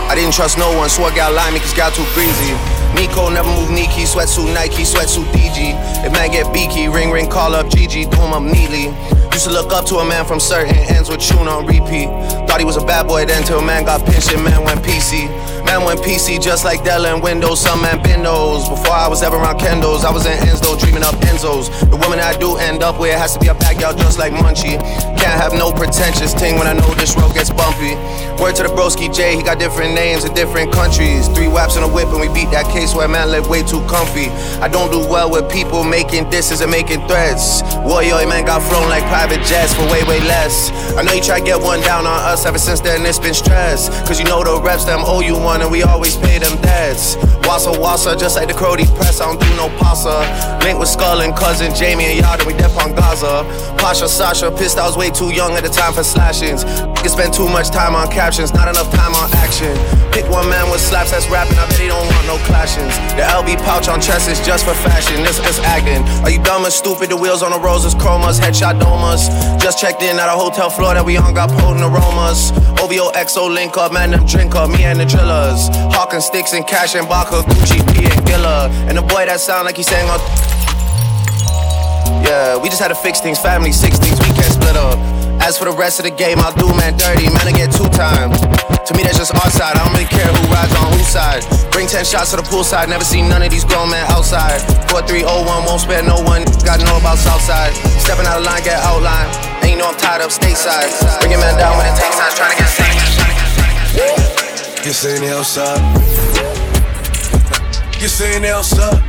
I 0.08 0.14
didn't 0.14 0.32
trust 0.32 0.56
no 0.56 0.74
one, 0.74 0.88
swore 0.88 1.10
gal 1.10 1.32
lied 1.34 1.52
me 1.52 1.60
cause 1.60 1.74
gal 1.74 1.90
too 1.90 2.06
greasy. 2.14 2.56
Nico 2.96 3.28
never 3.28 3.50
move 3.60 3.68
Nike, 3.68 4.08
sweatsuit 4.08 4.54
Nike, 4.54 4.88
sweatsuit 4.88 5.28
DG. 5.36 5.76
If 6.06 6.12
man 6.12 6.30
get 6.30 6.48
beaky, 6.50 6.88
ring 6.88 7.10
ring, 7.10 7.28
call 7.28 7.54
up 7.54 7.68
Gigi, 7.68 8.06
do 8.06 8.16
him 8.16 8.32
up 8.32 8.42
neatly. 8.42 8.88
Used 9.36 9.44
to 9.44 9.52
look 9.52 9.70
up 9.70 9.84
to 9.92 9.96
a 9.96 10.04
man 10.04 10.24
from 10.24 10.40
certain 10.40 10.74
ends 10.88 11.10
with 11.10 11.20
tune 11.20 11.46
on 11.46 11.66
repeat. 11.66 12.08
Thought 12.48 12.56
he 12.56 12.64
was 12.64 12.78
a 12.78 12.86
bad 12.86 13.06
boy 13.06 13.26
then 13.26 13.44
till 13.44 13.60
man 13.60 13.84
got 13.84 14.00
pinched 14.06 14.32
and 14.32 14.42
man 14.42 14.64
went 14.64 14.80
PC. 14.80 15.28
Man 15.66 15.84
went 15.84 16.00
PC 16.00 16.40
just 16.40 16.64
like 16.64 16.84
Dell 16.84 17.04
and 17.06 17.22
Windows, 17.22 17.60
some 17.60 17.82
man 17.82 18.00
those. 18.26 18.68
Before 18.68 18.98
I 18.98 19.06
was 19.08 19.22
ever 19.22 19.36
around 19.36 19.58
Kendos, 19.58 20.04
I 20.04 20.10
was 20.10 20.26
in 20.26 20.36
Enzo 20.50 20.78
dreaming 20.78 21.02
up 21.02 21.14
Enzos. 21.30 21.70
The 21.90 21.96
woman 21.96 22.18
I 22.18 22.36
do 22.36 22.56
end 22.56 22.82
up 22.82 22.98
with 22.98 23.14
has 23.14 23.34
to 23.34 23.40
be 23.40 23.46
a 23.46 23.54
backyard 23.54 23.96
just 23.98 24.18
like 24.18 24.32
Munchie. 24.32 24.76
Can't 25.16 25.38
have 25.38 25.54
no 25.54 25.72
pretentious 25.72 26.34
thing 26.34 26.58
when 26.58 26.66
I 26.66 26.74
know 26.74 26.92
this 26.94 27.16
road 27.16 27.32
gets 27.34 27.50
bumpy. 27.50 27.94
Word 28.42 28.54
to 28.56 28.62
the 28.64 28.72
broski 28.74 29.08
J, 29.14 29.36
he 29.36 29.42
got 29.42 29.58
different 29.58 29.94
names 29.94 30.24
in 30.24 30.34
different 30.34 30.72
countries. 30.72 31.28
Three 31.28 31.48
waps 31.48 31.76
and 31.76 31.84
a 31.84 31.88
whip 31.88 32.08
and 32.08 32.20
we 32.20 32.28
beat 32.28 32.50
that 32.50 32.66
case 32.68 32.94
where 32.94 33.08
man 33.08 33.30
live 33.30 33.48
way 33.48 33.62
too 33.62 33.80
comfy. 33.86 34.28
I 34.60 34.68
don't 34.68 34.90
do 34.90 35.00
well 35.00 35.30
with 35.30 35.48
people 35.50 35.84
making 35.84 36.28
disses 36.28 36.60
and 36.60 36.70
making 36.70 37.06
threats. 37.08 37.62
Warrior 37.86 38.26
man 38.26 38.44
got 38.44 38.60
flown 38.60 38.90
like 38.90 39.04
private 39.08 39.40
jets 39.46 39.72
for 39.72 39.86
way, 39.88 40.02
way 40.04 40.20
less. 40.26 40.70
I 40.98 41.02
know 41.02 41.12
you 41.12 41.22
try 41.22 41.38
to 41.38 41.44
get 41.44 41.60
one 41.60 41.80
down 41.80 42.06
on 42.06 42.20
us 42.26 42.44
ever 42.44 42.58
since 42.58 42.80
then, 42.80 43.06
it's 43.06 43.18
been 43.18 43.34
stress. 43.34 43.88
Cause 44.06 44.18
you 44.18 44.26
know 44.26 44.42
the 44.42 44.60
reps, 44.60 44.84
them 44.84 45.00
owe 45.04 45.20
you 45.20 45.38
one, 45.38 45.55
and 45.62 45.70
we 45.70 45.82
always 45.82 46.16
pay 46.16 46.38
them 46.38 46.60
debts. 46.62 47.16
Wassa 47.46 47.72
wassa, 47.72 48.18
just 48.18 48.36
like 48.36 48.48
the 48.48 48.54
Crody 48.54 48.84
press, 48.96 49.20
I 49.20 49.26
don't 49.26 49.40
do 49.40 49.48
no 49.54 49.68
pasta. 49.78 50.18
Link 50.64 50.78
with 50.78 50.88
Skull 50.88 51.22
and 51.22 51.34
cousin 51.36 51.74
Jamie 51.74 52.04
and 52.04 52.18
y'all, 52.18 52.36
then 52.36 52.46
we 52.46 52.54
dep 52.54 52.74
on 52.76 52.94
Gaza. 52.94 53.46
Pasha 53.78 54.08
Sasha, 54.08 54.50
pissed 54.50 54.78
I 54.78 54.86
was 54.86 54.96
way 54.96 55.10
too 55.10 55.30
young 55.30 55.52
at 55.52 55.62
the 55.62 55.70
time 55.70 55.92
for 55.92 56.02
slashings. 56.02 56.64
You 57.04 57.08
spend 57.08 57.32
too 57.32 57.48
much 57.48 57.70
time 57.70 57.94
on 57.94 58.10
captions, 58.10 58.52
not 58.52 58.66
enough 58.66 58.90
time 58.90 59.14
on 59.14 59.30
action. 59.38 59.70
Pick 60.10 60.26
one 60.28 60.48
man 60.50 60.70
with 60.70 60.80
slaps 60.80 61.12
that's 61.12 61.30
rapping, 61.30 61.56
I 61.56 61.68
bet 61.68 61.78
he 61.78 61.86
don't 61.86 62.02
want 62.02 62.26
no 62.26 62.36
clashings. 62.50 62.90
The 63.14 63.22
LB 63.22 63.62
pouch 63.62 63.86
on 63.86 64.00
chest 64.00 64.28
is 64.28 64.40
just 64.44 64.64
for 64.66 64.74
fashion, 64.74 65.22
this 65.22 65.38
is 65.38 65.60
acting. 65.60 66.02
Are 66.24 66.30
you 66.30 66.42
dumb 66.42 66.66
or 66.66 66.70
stupid? 66.70 67.10
The 67.10 67.16
wheels 67.16 67.42
on 67.42 67.52
the 67.52 67.60
roses, 67.60 67.94
chromas, 67.94 68.40
headshot 68.40 68.80
domas. 68.80 69.30
Just 69.62 69.78
checked 69.78 70.02
in 70.02 70.18
at 70.18 70.26
a 70.26 70.36
hotel 70.36 70.68
floor 70.68 70.94
that 70.94 71.04
we 71.04 71.16
on, 71.16 71.34
got 71.34 71.50
potent 71.50 71.84
aromas. 71.86 72.50
OVO 72.82 73.12
XO 73.12 73.52
link 73.52 73.76
up, 73.76 73.92
man, 73.92 74.10
them 74.10 74.26
drink 74.26 74.54
up, 74.56 74.68
me 74.68 74.82
and 74.82 74.98
the 74.98 75.06
drillers. 75.46 75.68
Hawking 75.94 76.20
sticks 76.20 76.52
and 76.52 76.66
cash 76.66 76.94
and 76.94 77.08
Baka, 77.08 77.42
Gucci, 77.42 77.80
P 77.92 78.10
and 78.10 78.26
Gilla. 78.26 78.68
And 78.88 78.96
the 78.98 79.02
boy 79.02 79.26
that 79.26 79.40
sound 79.40 79.66
like 79.66 79.76
he 79.76 79.82
sang 79.82 80.08
on. 80.08 80.20
Yeah, 82.24 82.56
we 82.58 82.68
just 82.68 82.80
had 82.80 82.88
to 82.88 82.94
fix 82.94 83.20
things, 83.20 83.38
family 83.38 83.70
60s, 83.70 84.18
we 84.18 84.30
can't 84.34 84.50
split 84.50 84.76
up. 84.76 84.98
As 85.38 85.58
for 85.58 85.66
the 85.66 85.76
rest 85.76 86.00
of 86.00 86.04
the 86.04 86.10
game, 86.10 86.38
I'll 86.40 86.54
do 86.54 86.66
man 86.74 86.96
dirty, 86.96 87.30
man, 87.30 87.46
I 87.46 87.52
get 87.52 87.70
two 87.70 87.86
times. 87.94 88.40
To 88.88 88.90
me, 88.96 89.02
that's 89.06 89.18
just 89.18 89.34
our 89.34 89.50
side, 89.50 89.76
I 89.76 89.84
don't 89.84 89.94
really 89.94 90.10
care 90.10 90.26
who 90.26 90.42
rides 90.50 90.74
on 90.74 90.90
whose 90.90 91.06
side. 91.06 91.46
Bring 91.70 91.86
10 91.86 92.02
shots 92.02 92.30
to 92.34 92.36
the 92.40 92.46
poolside, 92.46 92.88
never 92.88 93.04
seen 93.04 93.28
none 93.28 93.42
of 93.42 93.50
these 93.50 93.62
grown 93.62 93.90
men 93.90 94.02
outside. 94.10 94.58
4301, 94.90 95.46
won't 95.66 95.82
spare 95.82 96.02
no 96.02 96.18
one, 96.24 96.42
gotta 96.66 96.82
know 96.82 96.98
about 96.98 97.18
Southside. 97.18 97.74
Stepping 98.00 98.26
out 98.26 98.38
of 98.42 98.46
line, 98.46 98.64
get 98.64 98.80
outline, 98.82 99.28
and 99.62 99.70
you 99.70 99.76
know 99.76 99.86
I'm 99.86 99.98
tied 99.98 100.18
up 100.18 100.30
stateside. 100.30 100.90
Bringing 101.20 101.38
man 101.38 101.54
down 101.58 101.78
when 101.78 101.86
it 101.86 101.94
takes 101.94 102.16
time, 102.16 102.32
trying 102.34 102.50
to 102.50 102.58
get 102.58 102.70
safe. 102.74 104.35
You 104.86 104.92
saying 104.92 105.20
the 105.20 105.34
outside? 105.34 105.82
You 108.00 108.06
saying 108.06 108.42
the 108.42 108.54
outside? 108.54 109.02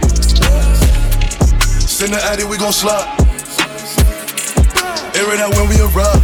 Send 1.85 2.13
the 2.13 2.17
addy, 2.17 2.45
we 2.45 2.57
gon' 2.57 2.73
slide. 2.73 3.05
Air 5.13 5.29
it 5.29 5.39
out 5.39 5.53
when 5.53 5.69
we 5.69 5.77
arrive. 5.77 6.17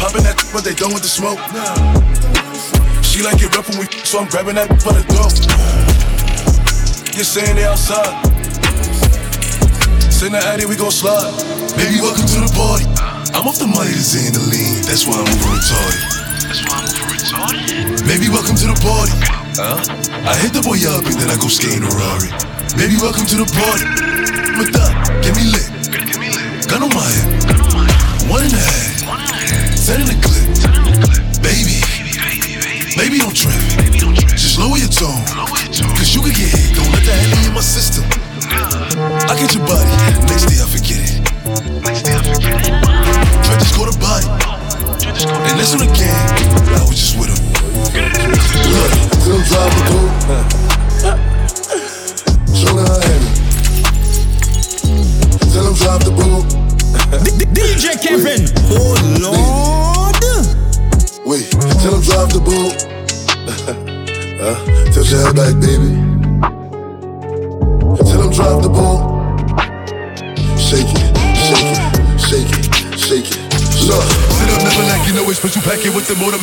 Popping 0.00 0.24
that, 0.24 0.40
but 0.56 0.64
they 0.64 0.72
done 0.72 0.96
with 0.96 1.04
the 1.04 1.12
smoke. 1.12 1.36
She 3.04 3.20
like 3.20 3.44
it 3.44 3.54
rough 3.54 3.68
when 3.68 3.84
we, 3.84 3.92
so 4.08 4.20
I'm 4.20 4.28
grabbing 4.32 4.54
that 4.54 4.72
for 4.80 4.96
the 4.96 5.04
dope. 5.12 5.36
You 7.12 7.24
saying 7.28 7.56
they 7.56 7.64
outside? 7.64 8.24
Send 10.08 10.32
the 10.32 10.40
addy, 10.40 10.64
we 10.64 10.76
gon' 10.76 10.90
slide. 10.90 11.28
Baby, 11.76 12.00
welcome 12.00 12.24
to 12.24 12.40
the 12.40 12.48
party. 12.56 12.88
I'm 13.36 13.46
off 13.46 13.58
the 13.58 13.68
money 13.68 13.92
to 13.92 14.00
Xandaline, 14.00 14.80
that's 14.88 15.04
why 15.04 15.20
I'm 15.20 15.28
over 15.28 15.60
retarded. 15.60 16.48
That's 16.48 16.64
why. 16.72 16.83
Baby, 17.44 18.32
welcome 18.32 18.56
to 18.56 18.72
the 18.72 18.78
party. 18.80 19.12
Huh? 19.60 19.76
I 20.24 20.32
hit 20.40 20.56
the 20.56 20.64
boy 20.64 20.80
up 20.88 21.04
and 21.04 21.12
then 21.12 21.28
I 21.28 21.36
go 21.36 21.52
skate 21.52 21.76
in 21.76 21.84
a 21.84 21.92
Rari. 21.92 22.32
Baby, 22.72 22.96
welcome 22.96 23.28
to 23.28 23.36
the 23.36 23.44
party. 23.44 23.84
With 24.56 24.72
that, 24.72 24.96
get 25.20 25.36
me 25.36 25.52
lit. 25.52 25.68
Give 25.92 26.16
me 26.16 26.32
lit. 26.32 26.64
Gun 26.64 26.88
on 26.88 26.92
my 26.96 27.04
head. 27.04 28.32
One 28.32 28.48
and 28.48 28.54
a 28.56 28.64
half. 28.64 29.76
Set 29.76 30.00
in 30.00 30.08
the 30.08 30.16
clip. 30.24 30.40
Baby. 31.44 31.84
Baby, 32.96 33.20
don't 33.20 33.36
trip. 33.36 33.52
Just 34.40 34.56
lower 34.56 34.80
your 34.80 34.88
tone. 34.88 35.20
Cause 36.00 36.16
you 36.16 36.24
can 36.24 36.32
get 36.32 36.48
hit. 36.48 36.72
Don't 36.80 36.88
let 36.96 37.04
that 37.04 37.28
heavy 37.28 37.44
in 37.44 37.52
my 37.52 37.60
system. 37.60 38.08
I 39.28 39.36
get 39.36 39.52
your 39.52 39.68
body. 39.68 39.92
Next 40.32 40.48
day 40.48 40.64
I 40.64 40.68
forget 40.72 40.96
it. 40.96 41.20
Next 41.84 42.08
day 42.08 42.16
I 42.16 42.24
forget 42.24 42.56
it. 42.56 42.72
Try 43.44 43.54
just 43.60 43.76
go 43.76 43.84
to 43.84 43.92
body. 44.00 44.63
And 45.06 45.60
the 45.76 45.84
game. 45.92 46.08
I 46.72 46.80
was 46.88 46.96
just 46.96 47.18
with 47.18 47.28
him. 47.28 47.36
Look, 48.72 48.92
till 49.20 49.36
drive 49.44 49.74
the 49.76 50.33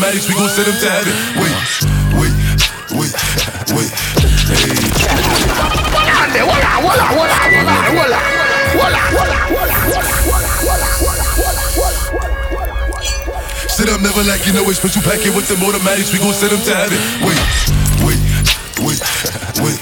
automatics. 0.01 0.27
We 0.27 0.35
gon' 0.35 0.49
send 0.49 0.67
them 0.67 0.79
to 0.81 0.89
heaven. 0.89 1.13
Wait, 1.37 1.53
wait, 2.17 2.33
wait, 2.97 3.13
wait. 3.77 3.91
Hey. 4.49 4.73
Sit 13.69 13.89
up, 13.89 14.01
never 14.01 14.23
like 14.23 14.45
you 14.45 14.53
know 14.53 14.63
it's 14.69 14.79
special 14.79 15.01
packet 15.03 15.35
with 15.35 15.47
the 15.47 15.55
automatics. 15.65 16.11
We 16.13 16.19
gon' 16.19 16.33
send 16.33 16.51
them 16.51 16.61
to 16.61 16.75
heaven. 16.75 16.97
Wait, 17.21 17.37
wait, 18.01 18.21
wait, 18.81 19.01
wait. 19.61 19.79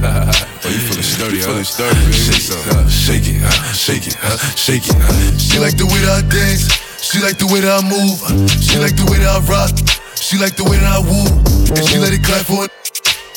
Huh? 0.01 0.31
oh, 0.65 0.69
you 0.69 0.79
feeling 0.79 1.03
sturdy, 1.03 1.39
huh? 1.41 1.47
Feeling 1.47 1.63
sturdy, 1.63 1.99
baby. 1.99 2.13
Shake, 2.13 2.49
uh, 2.73 2.89
shake 2.89 3.27
it, 3.27 3.43
uh, 3.43 3.49
shake 3.73 4.07
it, 4.07 4.15
shake 4.55 4.87
it. 4.87 4.95
She 5.39 5.59
like 5.59 5.77
the 5.77 5.85
way 5.85 5.99
that 6.05 6.23
I 6.23 6.27
dance. 6.27 6.69
She 7.01 7.19
like 7.19 7.37
the 7.37 7.47
way 7.47 7.59
that 7.59 7.71
I 7.71 7.83
move. 7.83 8.19
She 8.61 8.77
like 8.79 8.95
the 8.95 9.03
way 9.09 9.19
that 9.19 9.31
I 9.35 9.39
rock. 9.49 9.73
She 10.15 10.37
like 10.37 10.55
the 10.55 10.63
way 10.63 10.77
that 10.79 10.87
I 10.87 11.01
woo. 11.03 11.27
And 11.75 11.83
she 11.83 11.97
let 11.97 12.13
it 12.13 12.23
clap 12.23 12.45
for 12.47 12.63
it. 12.63 12.71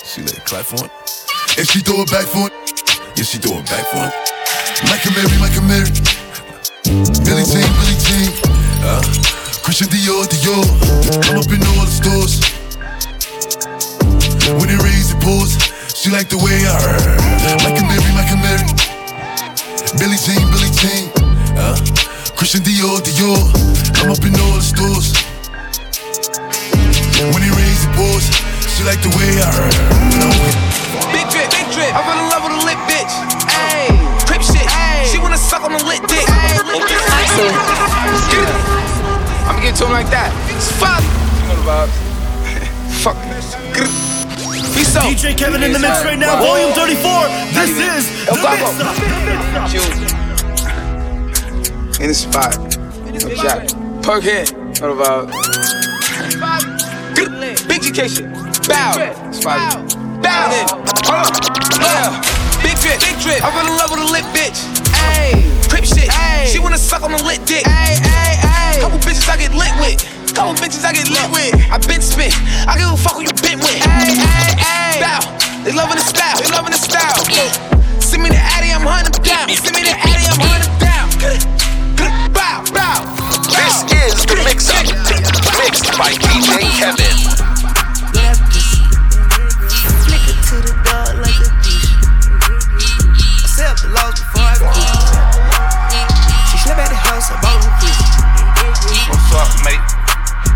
She 0.05 0.23
let 0.23 0.37
it 0.37 0.45
clap 0.45 0.63
for 0.63 0.85
it. 0.85 0.93
And 1.59 1.67
she 1.67 1.81
throw 1.81 2.03
it 2.03 2.11
back 2.11 2.27
for 2.29 2.47
it. 2.47 2.55
Yeah, 3.17 3.25
she 3.25 3.39
throw 3.39 3.59
it 3.59 3.67
back 3.67 3.83
for 3.91 4.05
it. 4.05 4.15
Like 4.91 5.03
a 5.07 5.11
Mary, 5.17 5.39
like 5.43 5.57
a 5.59 5.65
Mary. 5.65 5.91
Billie 7.25 7.47
Jean, 7.47 7.67
Billie 7.67 7.99
Jean. 8.05 8.31
Uh, 8.85 9.03
Christian 9.65 9.89
Dior, 9.89 10.27
Dior. 10.29 10.67
I'm 11.31 11.41
up 11.41 11.49
in 11.49 11.63
all 11.63 11.87
the 11.87 11.95
stores. 11.95 12.43
When 14.61 14.69
it 14.69 14.79
rains, 14.83 15.11
it 15.15 15.19
pours. 15.25 15.57
She 15.95 16.11
like 16.11 16.29
the 16.29 16.39
way 16.39 16.63
I. 16.69 16.79
Like 17.65 17.81
a 17.81 17.85
Mary, 17.87 18.11
like 18.13 18.31
a 18.31 18.39
Mary. 18.39 18.67
Billie 19.97 20.19
Jean, 20.19 20.43
Billie 20.51 20.74
Jean. 20.85 21.09
Uh, 21.57 21.73
Christian 22.37 22.61
Dior, 22.61 23.01
Dior. 23.01 23.41
I'm 24.05 24.13
up 24.13 24.21
in 24.21 24.37
all 24.37 24.53
the 24.53 24.61
stores. 24.61 25.17
When 27.33 27.41
it 27.41 27.53
rains, 27.57 27.89
it 27.89 27.93
pours. 27.97 28.29
She 28.69 28.85
like 28.85 29.01
the 29.01 29.09
way 29.17 29.41
I 29.41 29.49
heard. 29.49 29.73
Big 31.09 31.25
drip, 31.33 31.49
big 31.57 31.65
drip. 31.73 31.89
I 31.89 32.05
fell 32.05 32.21
in 32.21 32.29
love 32.29 32.45
with 32.45 32.61
a 32.61 32.69
lit 32.69 32.77
bitch. 32.85 33.17
Ayy, 33.49 33.97
crip 34.29 34.45
shit. 34.45 34.69
Ayy, 34.69 35.09
she 35.09 35.17
wanna 35.17 35.41
suck 35.41 35.65
on 35.65 35.73
a 35.73 35.81
lit 35.89 36.05
dick. 36.05 36.29
Ayy, 36.29 36.61
lit 36.69 36.85
dick. 36.85 37.01
I'ma 39.49 39.65
get 39.65 39.73
it 39.73 39.81
to 39.81 39.89
him 39.89 39.93
like 39.97 40.13
that. 40.13 40.37
It's 40.53 40.69
fuck. 40.77 41.01
You 41.01 41.49
know 41.49 41.57
the 41.57 41.65
vibes. 41.65 41.97
Fuck. 43.01 43.17
Peace 44.77 44.97
out. 44.97 45.09
DJ 45.09 45.33
Kevin 45.33 45.63
in 45.63 45.73
the 45.73 45.79
mix 45.79 46.05
right 46.05 46.19
now, 46.19 46.37
volume 46.45 46.77
34. 46.77 47.25
This 47.57 47.73
is 47.73 48.05
the 48.29 48.37
mix 48.37 50.13
up. 50.13 50.24
In 52.01 52.09
the 52.11 52.15
spot. 52.15 52.59
No 53.07 53.31
jack. 53.39 53.71
Perk 54.03 54.27
head. 54.27 54.51
Know 54.83 54.93
the 54.93 54.99
vibes. 54.99 55.31
Big 57.69 57.79
education. 57.79 58.35
Bow. 58.67 58.99
Spot. 59.31 59.87
Bow. 60.19 60.51
Hold 61.07 61.23
on. 61.23 61.31
Yeah. 61.79 62.19
Big 62.67 62.77
drip. 62.83 62.99
Big 62.99 63.17
drip. 63.23 63.41
I 63.41 63.49
fell 63.55 63.65
in 63.65 63.79
love 63.79 63.95
with 63.95 64.03
a 64.03 64.11
lit 64.11 64.27
bitch. 64.35 64.59
Ayy. 65.07 65.47
Crip 65.71 65.87
shit. 65.87 66.11
Ayy. 66.11 66.51
She 66.51 66.59
wanna 66.59 66.79
suck 66.79 67.03
on 67.07 67.15
a 67.15 67.23
lit 67.23 67.41
dick. 67.47 67.63
Ayy, 67.63 67.97
ayy, 68.03 68.43
ayy. 68.43 68.81
Couple 68.83 68.99
bitches 68.99 69.31
I 69.31 69.39
get 69.39 69.55
lit 69.55 69.71
with. 69.79 70.03
Couple 70.35 70.55
bitches 70.59 70.85
I 70.85 70.93
get 70.93 71.09
lit 71.09 71.31
with. 71.31 71.55
I 71.71 71.79
been 71.87 72.03
spit. 72.03 72.35
I 72.67 72.77
give 72.77 72.91
a 72.91 72.97
fuck 72.99 73.17
who 73.17 73.23
you 73.23 73.33
been 73.39 73.63
with. 73.63 73.81
Ayy, 73.81 74.19
ayy, 74.19 74.53
ayy. 74.59 74.99
Bow. 74.99 75.23
They 75.63 75.71
loving 75.73 75.97
the 75.97 76.05
style. 76.05 76.43
They 76.43 76.51
loving 76.51 76.75
the 76.75 76.83
style. 76.83 77.23
Send 78.03 78.23
me 78.23 78.29
the 78.29 78.43
Addy, 78.43 78.75
I'm 78.75 78.83
hunting 78.83 79.15
down. 79.23 79.49
Send 79.49 79.77
me 79.77 79.83
the 79.87 79.95
Addy, 79.95 80.27
I'm 80.27 80.43
hunting 80.43 80.75
down. 80.83 81.54
by 85.99 86.11
DJ 86.11 86.59
Kevin. 86.75 87.19
Flick 90.03 90.27
it 90.27 90.39
to 90.51 90.57
the 90.67 90.75
dog 90.83 91.15
like 91.23 91.39
a 91.39 91.51
dish. 91.63 91.95
The 93.39 93.51
loss 93.95 94.19
before 94.19 94.43
I 94.43 94.59
finish. 94.59 95.07
She 96.51 96.57
the 96.91 96.99
a. 96.99 97.95
What's 99.07 99.31
up, 99.39 99.51
mate? 99.63 99.79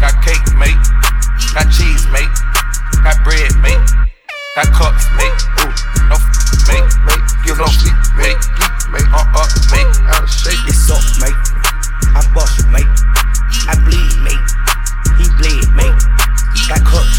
Got 0.02 0.18
cake, 0.26 0.42
mate. 0.59 0.75
Got 1.54 1.71
cheese, 1.71 2.02
mate. 2.11 2.35
Got 3.07 3.23
bread, 3.23 3.54
mate. 3.62 3.78
Got 4.59 4.75
cups, 4.75 5.07
mate. 5.14 5.38
No 5.54 6.18
mate. 6.66 6.88
no 7.54 7.71
mate. 8.18 8.42
Uh, 8.59 9.23
uh 9.23 9.71
mate. 9.71 9.87
Up, 10.02 10.26
mate. 11.23 11.38
I 12.11 12.26
bust, 12.35 12.66
mate. 12.75 12.90
I 13.71 13.78
bleed, 13.87 14.18
mate. 14.25 14.57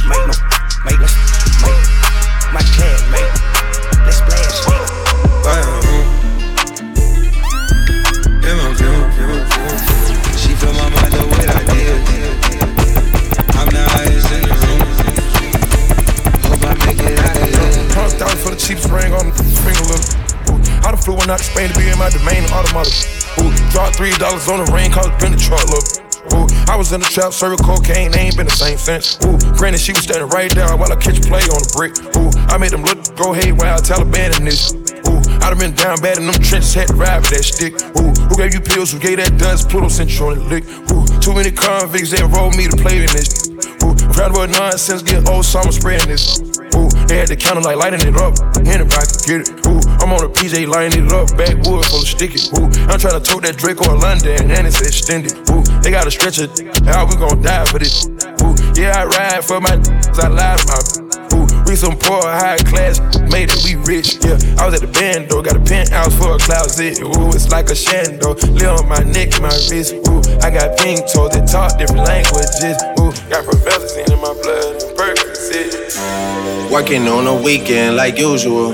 Make 0.08 0.25
no, 0.25 0.34
make 0.86 1.00
no, 1.00 1.08
make 1.65 1.81
my 2.53 2.62
clan, 2.74 3.00
make. 3.12 3.31
Let's 4.05 4.22
blast. 4.22 4.63
She 10.38 10.55
fill 10.55 10.74
my 10.74 10.89
mind 10.89 11.13
with 11.13 11.50
ideas. 11.50 12.01
I'm 13.53 13.69
the 13.69 13.84
highest 13.93 14.31
in 14.31 14.41
the 14.50 14.55
room. 14.65 14.81
Hope 16.48 16.63
I 16.65 16.74
make 16.86 17.00
it 17.00 17.19
out 17.19 17.38
of 17.38 17.43
here. 17.43 17.60
Hundred 17.93 18.17
thousand 18.17 18.39
for 18.39 18.50
the 18.50 18.58
cheapest 18.58 18.89
ring 18.89 19.13
on 19.13 19.31
finger, 19.34 19.84
little. 19.86 20.05
I 20.86 20.91
done 20.91 20.98
flew 20.98 21.15
one 21.15 21.29
out 21.29 21.39
to 21.39 21.43
Spain 21.43 21.69
to 21.69 21.77
be 21.77 21.89
in 21.89 21.98
my 22.00 22.10
domain, 22.10 22.46
automotive. 22.51 22.93
Ooh, 23.39 23.51
dropped 23.69 23.96
three 23.98 24.12
dollars 24.17 24.48
on 24.48 24.65
the 24.65 24.72
ring, 24.72 24.91
cause 24.91 25.08
it 25.08 25.19
been 25.19 25.34
the 25.34 25.38
truck, 25.38 25.67
look. 25.69 26.09
Was 26.80 26.96
in 26.96 27.04
the 27.04 27.12
trap, 27.12 27.36
serving 27.36 27.60
cocaine, 27.60 28.08
they 28.16 28.32
ain't 28.32 28.38
been 28.40 28.48
the 28.48 28.56
same 28.56 28.80
since. 28.80 29.20
Ooh, 29.28 29.36
granted, 29.60 29.84
she 29.84 29.92
was 29.92 30.08
standing 30.08 30.32
right 30.32 30.48
there 30.56 30.72
while 30.80 30.88
I 30.88 30.96
catch 30.96 31.20
play 31.28 31.44
on 31.52 31.60
the 31.60 31.72
brick. 31.76 31.92
Ooh, 32.16 32.32
I 32.48 32.56
made 32.56 32.72
them 32.72 32.88
look, 32.88 33.04
go 33.20 33.36
haywire, 33.36 33.76
Taliban 33.84 34.32
in 34.40 34.48
this. 34.48 34.72
Ooh, 35.04 35.20
I 35.44 35.52
done 35.52 35.60
been 35.60 35.76
down 35.76 36.00
bad 36.00 36.24
in 36.24 36.32
them 36.32 36.40
trenches, 36.40 36.72
had 36.72 36.88
to 36.88 36.96
ride 36.96 37.20
with 37.20 37.36
that 37.36 37.44
stick. 37.44 37.76
Ooh, 38.00 38.16
who 38.32 38.40
gave 38.40 38.56
you 38.56 38.64
pills? 38.64 38.96
Who 38.96 39.00
gave 39.04 39.20
that 39.20 39.36
dust? 39.36 39.68
Pluto 39.68 39.92
sent 39.92 40.08
you 40.08 40.32
on 40.32 40.40
the 40.40 40.46
lick. 40.48 40.64
Ooh, 40.96 41.04
too 41.20 41.36
many 41.36 41.52
convicts 41.52 42.16
that 42.16 42.24
rolled 42.32 42.56
me 42.56 42.72
to 42.72 42.80
play 42.80 43.04
in 43.04 43.12
this. 43.12 43.52
Ooh, 43.84 43.92
proud 44.16 44.32
of 44.32 44.48
nonsense, 44.48 45.04
get 45.04 45.28
old, 45.28 45.44
so 45.44 45.60
I'm 45.60 45.76
spreading 45.76 46.08
this. 46.08 46.40
Ooh, 46.80 46.88
they 47.12 47.20
had 47.20 47.28
the 47.28 47.36
counter 47.36 47.60
like 47.60 47.76
lighting 47.76 48.08
it 48.08 48.16
up. 48.16 48.40
Anybody 48.64 49.04
can 49.04 49.20
get 49.28 49.40
it. 49.44 49.52
Ooh, 49.68 49.84
I'm 50.10 50.18
on 50.18 50.25
a 50.25 50.34
PJ 50.34 50.66
lighting 50.66 51.06
it 51.06 51.13
up. 51.13 51.30
Backwood 51.38 51.86
full 51.86 52.01
of 52.01 52.10
sticky. 52.10 52.42
Ooh, 52.58 52.66
I'm 52.89 52.98
trying 52.98 53.13
to 53.13 53.22
tote 53.22 53.46
that 53.46 53.62
Drake 53.62 53.78
on 53.86 54.01
London 54.01 54.50
and 54.50 54.66
it's 54.66 54.82
extended. 54.82 55.38
Ooh, 55.54 55.62
they 55.86 55.94
got 55.94 56.08
a 56.08 56.10
stretcher. 56.10 56.50
How 56.89 57.06
we 57.06 57.13
gon' 57.13 57.46
die 57.46 57.62
for 57.70 57.78
this? 57.78 58.10
Ooh, 58.42 58.58
yeah, 58.74 58.98
I 58.98 59.06
ride 59.06 59.46
for 59.46 59.62
my. 59.62 59.70
I 59.70 59.78
to 59.78 60.66
my. 60.66 60.82
Ooh, 61.38 61.46
we 61.70 61.78
some 61.78 61.94
poor, 61.94 62.25
high 62.25 62.58
class, 62.58 62.98
made 63.30 63.54
it, 63.54 63.62
we 63.62 63.78
rich. 63.86 64.18
Yeah, 64.25 64.42
I 64.58 64.66
was 64.66 64.74
at 64.74 64.82
the 64.82 64.89
band 64.89 65.30
though, 65.30 65.46
got 65.46 65.54
a 65.56 65.62
penthouse 65.62 66.18
for 66.18 66.34
a 66.34 66.42
closet. 66.42 67.06
Ooh, 67.06 67.30
it's 67.30 67.54
like 67.54 67.70
a 67.70 67.78
shando. 67.78 68.34
Live 68.50 68.82
on 68.82 68.89
my 68.89 69.06
neck, 69.06 69.38
my 69.38 69.54
wrist. 69.70 69.94
Ooh, 70.10 70.25
I 70.42 70.50
got 70.50 70.74
pink 70.82 71.06
toes 71.06 71.38
that 71.38 71.46
talk 71.46 71.78
different 71.78 72.10
languages. 72.10 72.82
Ooh, 72.98 73.13
got 73.30 73.46
professors 73.46 73.94
in 73.94 74.18
my 74.18 74.34
blood 74.42 74.74
and 74.74 74.89
Percocet. 74.98 76.74
Working 76.74 77.06
on 77.06 77.30
a 77.30 77.38
weekend 77.46 77.96
like 77.96 78.18
usual. 78.18 78.74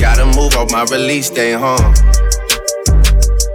Gotta 0.00 0.26
move 0.38 0.54
on 0.54 0.68
my 0.70 0.86
release 0.94 1.28
day, 1.28 1.54
huh? 1.58 1.74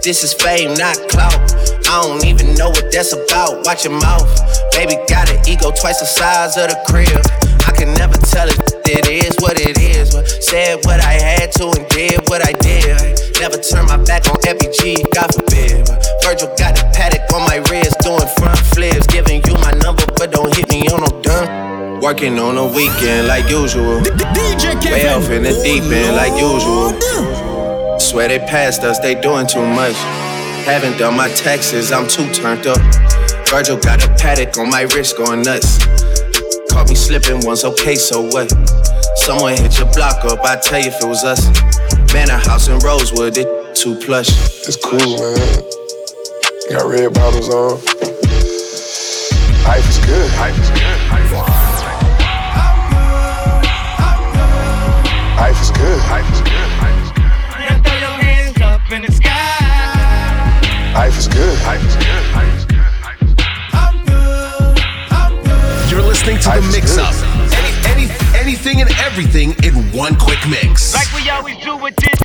This 0.03 0.23
is 0.23 0.34
fame, 0.34 0.73
not 0.75 0.99
clout. 1.08 1.39
I 1.88 2.03
don't 2.03 2.25
even 2.25 2.53
know 2.56 2.67
what 2.67 2.91
that's 2.91 3.13
about. 3.13 3.65
Watch 3.65 3.86
your 3.86 3.95
mouth. 3.95 4.27
Baby 4.75 4.99
got 5.08 5.32
an 5.32 5.39
ego 5.47 5.71
twice 5.71 6.03
the 6.03 6.06
size 6.06 6.58
of 6.58 6.67
the 6.67 6.75
crib. 6.84 7.23
I 7.63 7.71
can 7.71 7.93
never 7.95 8.19
tell 8.27 8.49
it, 8.49 8.60
it 8.84 9.08
is 9.08 9.38
what 9.39 9.56
it 9.56 9.79
is. 9.79 10.12
But 10.12 10.27
said 10.27 10.84
what 10.84 10.99
I 10.99 11.13
had 11.13 11.53
to 11.63 11.71
and 11.71 11.88
did 11.88 12.19
what 12.27 12.43
I 12.43 12.51
did. 12.60 12.99
Never 13.39 13.56
turn 13.63 13.88
my 13.88 13.95
back 14.03 14.27
on 14.27 14.36
FBG, 14.43 15.08
God 15.15 15.32
forbid. 15.32 15.88
But 15.88 16.03
Virgil 16.27 16.51
got 16.60 16.75
a 16.75 16.84
Patek 16.91 17.23
on 17.32 17.47
my 17.47 17.63
wrist, 17.71 18.03
doing 18.03 18.27
front 18.36 18.60
flips. 18.75 19.08
Giving 19.08 19.39
you 19.47 19.56
my 19.63 19.71
number, 19.79 20.03
but 20.19 20.36
don't 20.36 20.53
hit 20.53 20.67
me 20.67 20.84
on 20.91 21.08
no 21.08 21.21
done. 21.21 21.83
Working 22.04 22.38
on 22.38 22.58
a 22.58 22.68
weekend 22.68 23.30
like 23.30 23.50
usual. 23.50 24.02
Way 24.92 25.08
off 25.08 25.30
in 25.32 25.44
the 25.44 25.58
deep 25.63 25.84
end 25.84 26.18
like 26.18 26.36
usual. 26.36 26.92
Swear 27.98 28.28
they 28.28 28.39
passed 28.39 28.84
us, 28.84 29.00
they 29.00 29.16
doing 29.16 29.48
too 29.48 29.66
much. 29.66 29.96
Haven't 30.68 30.98
done 30.98 31.16
my 31.16 31.30
taxes, 31.30 31.94
I'm 31.94 32.06
too 32.10 32.30
turned 32.34 32.68
up. 32.68 32.78
Virgil 33.48 33.78
got 33.78 34.04
a 34.04 34.10
Patek 34.20 34.58
on 34.60 34.70
my 34.70 34.82
wrist 34.82 35.16
going 35.16 35.44
nuts. 35.44 35.80
Caught 36.74 36.89
me 36.89 36.96
slipping 36.96 37.39
once, 37.46 37.63
okay, 37.63 37.96
so 37.96 38.22
what? 38.22 38.52
Someone 39.16 39.56
hit 39.56 39.80
your 39.80 39.89
block 39.94 40.26
up, 40.26 40.44
I 40.44 40.58
tell 40.58 40.82
you 40.82 40.88
if 40.88 41.02
it 41.02 41.08
was 41.08 41.24
us. 41.24 41.48
Man, 42.13 42.30
a 42.30 42.38
house 42.38 42.68
in 42.68 42.80
Rosewood, 42.80 43.38
it 43.38 43.78
too 43.78 43.96
plush. 43.96 44.28
It's 44.68 44.76
cool, 44.76 45.00
man. 45.00 45.39
Got 46.70 46.86
red 46.86 47.13
bottles 47.13 47.48
on. 47.48 47.80
Life 49.63 49.88
is 49.88 50.06
good. 50.06 50.30
Life 50.36 50.60
is 50.60 50.60
good. 50.60 50.60
Life 50.60 50.60
is 50.60 50.70
good. 50.72 50.92
Is 55.63 55.71
good. 55.71 55.99
Life 56.10 56.30
is 56.34 56.41
good. 56.41 56.69
Now 57.63 57.82
throw 57.84 57.95
your 57.95 58.17
hands 58.19 58.60
up 58.62 58.91
in 58.91 59.02
the 59.04 59.12
sky. 59.12 60.91
Life 60.93 61.17
is 61.17 61.28
good. 61.30 61.58
Life 61.63 61.86
is 61.88 61.95
good. 61.95 62.36
Life 62.36 62.58
is 62.58 62.65
good. 62.65 62.84
You're 65.89 66.02
listening 66.02 66.39
to 66.39 66.49
the 66.49 66.62
mix 66.73 66.97
up. 66.97 67.13
Any, 67.54 67.71
any, 67.93 68.08
anything 68.36 68.82
and 68.82 68.89
everything 69.08 69.56
in 69.63 69.73
one 69.95 70.15
quick 70.15 70.39
mix. 70.49 70.93
Like 70.93 71.13
we 71.13 71.30
always 71.30 71.58
do 71.63 71.86
at 71.86 71.95
this 71.95 72.19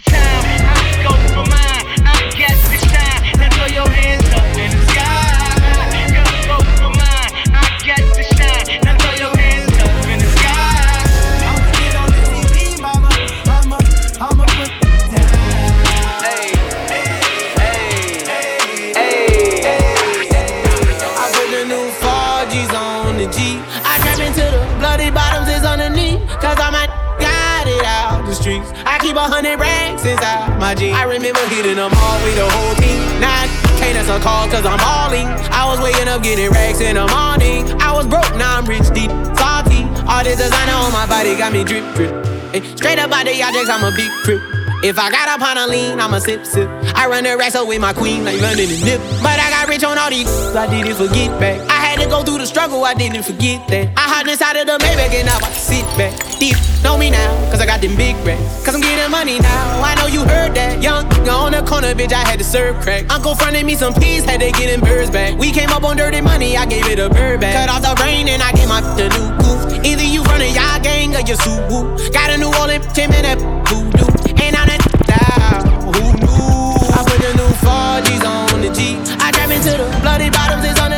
getting 36.28 36.50
racks 36.52 36.80
in 36.80 36.96
the 36.96 37.06
morning. 37.08 37.64
I 37.80 37.96
was 37.96 38.06
broke, 38.06 38.28
now 38.36 38.58
I'm 38.58 38.66
rich, 38.66 38.84
deep, 38.92 39.10
salty. 39.32 39.88
All 40.04 40.22
this 40.22 40.36
designer 40.36 40.76
on 40.76 40.92
my 40.92 41.06
body 41.08 41.36
got 41.36 41.52
me 41.52 41.64
drip, 41.64 41.84
drip. 41.94 42.12
Hey, 42.52 42.60
straight 42.76 42.98
up 42.98 43.12
out 43.12 43.24
the 43.24 43.42
objects, 43.42 43.70
I'm 43.70 43.84
a 43.84 43.94
big 43.96 44.10
crip. 44.24 44.42
If 44.84 44.98
I 44.98 45.10
got 45.10 45.28
up 45.28 45.42
on 45.42 45.56
a 45.56 45.66
lean, 45.66 45.98
I'ma 45.98 46.18
sip, 46.18 46.44
sip. 46.44 46.68
I 46.94 47.08
run 47.08 47.24
the 47.24 47.36
racks 47.36 47.56
up 47.56 47.66
with 47.66 47.80
my 47.80 47.92
queen, 47.92 48.24
like 48.24 48.40
running 48.40 48.68
the 48.68 48.78
nip. 48.84 49.00
But 49.22 49.40
I 49.40 49.48
got 49.50 49.68
rich 49.68 49.82
on 49.84 49.96
all 49.96 50.10
these, 50.10 50.28
I 50.54 50.68
didn't 50.68 50.96
forget 50.96 51.32
back. 51.40 51.60
I 51.68 51.80
had 51.80 51.98
to 52.00 52.08
go 52.08 52.22
through 52.22 52.38
the 52.38 52.46
struggle, 52.46 52.84
I 52.84 52.92
didn't 52.94 53.24
forget 53.24 53.66
that. 53.68 53.88
I 53.96 54.04
hopped 54.12 54.28
inside 54.28 54.56
of 54.56 54.66
the 54.66 54.76
Maybach 54.84 55.14
and 55.16 55.28
I 55.28 55.38
sit 55.78 55.98
back. 55.98 56.38
Deep, 56.38 56.56
know 56.82 56.96
me 56.96 57.10
now, 57.10 57.50
cause 57.50 57.60
I 57.60 57.66
got 57.66 57.80
them 57.80 57.96
big 57.96 58.16
racks. 58.26 58.64
Cause 58.64 58.74
I'm 58.74 58.80
getting 58.80 59.10
money 59.10 59.38
now, 59.38 59.82
I 59.82 59.94
know 59.96 60.06
you 60.06 60.20
heard 60.20 60.54
that. 60.54 60.82
Young, 60.82 61.06
nigga 61.06 61.34
on 61.34 61.52
the 61.52 61.62
corner, 61.62 61.94
bitch, 61.94 62.12
I 62.12 62.26
had 62.26 62.38
to 62.38 62.44
serve 62.44 62.80
crack. 62.80 63.10
Uncle 63.10 63.34
fronted 63.34 63.64
me 63.66 63.74
some 63.74 63.94
peas, 63.94 64.24
had 64.24 64.40
to 64.40 64.50
get 64.52 64.70
them 64.70 64.80
birds 64.80 65.10
back. 65.10 65.38
We 65.38 65.50
came 65.50 65.70
up 65.70 65.84
on 65.84 65.96
dirty 65.96 66.20
money, 66.20 66.56
I 66.56 66.66
gave 66.66 66.86
it 66.86 66.98
a 66.98 67.08
bird 67.08 67.40
back. 67.40 67.54
Cut 67.54 67.68
off 67.68 67.82
the 67.82 68.02
rain 68.02 68.28
and 68.28 68.42
I 68.42 68.52
gave 68.52 68.68
my 68.68 68.80
the 68.96 69.08
new 69.14 69.28
goof. 69.42 69.84
Either 69.84 70.04
you 70.04 70.22
running 70.24 70.54
y'all 70.54 70.80
gang 70.80 71.14
or 71.14 71.20
you 71.20 71.36
Subaru. 71.36 72.12
Got 72.12 72.30
a 72.30 72.38
new 72.38 72.50
Orleans, 72.58 72.86
Tim 72.92 73.12
and 73.12 73.24
that 73.24 73.38
voodoo. 73.68 74.06
And 74.42 74.54
now 74.54 74.66
that 74.66 74.82
down, 75.06 75.92
who 75.94 76.04
knew? 76.22 76.74
I 76.94 77.02
put 77.06 77.18
the 77.22 77.32
new 77.38 77.52
4Gs 77.62 78.24
on 78.26 78.60
the 78.62 78.70
G. 78.74 78.98
I 79.18 79.30
trap 79.30 79.50
into 79.50 79.70
the 79.70 79.86
bloody 80.02 80.30
bottoms 80.30 80.64
is 80.64 80.78
underneath. 80.78 80.88
Cause 80.88 80.97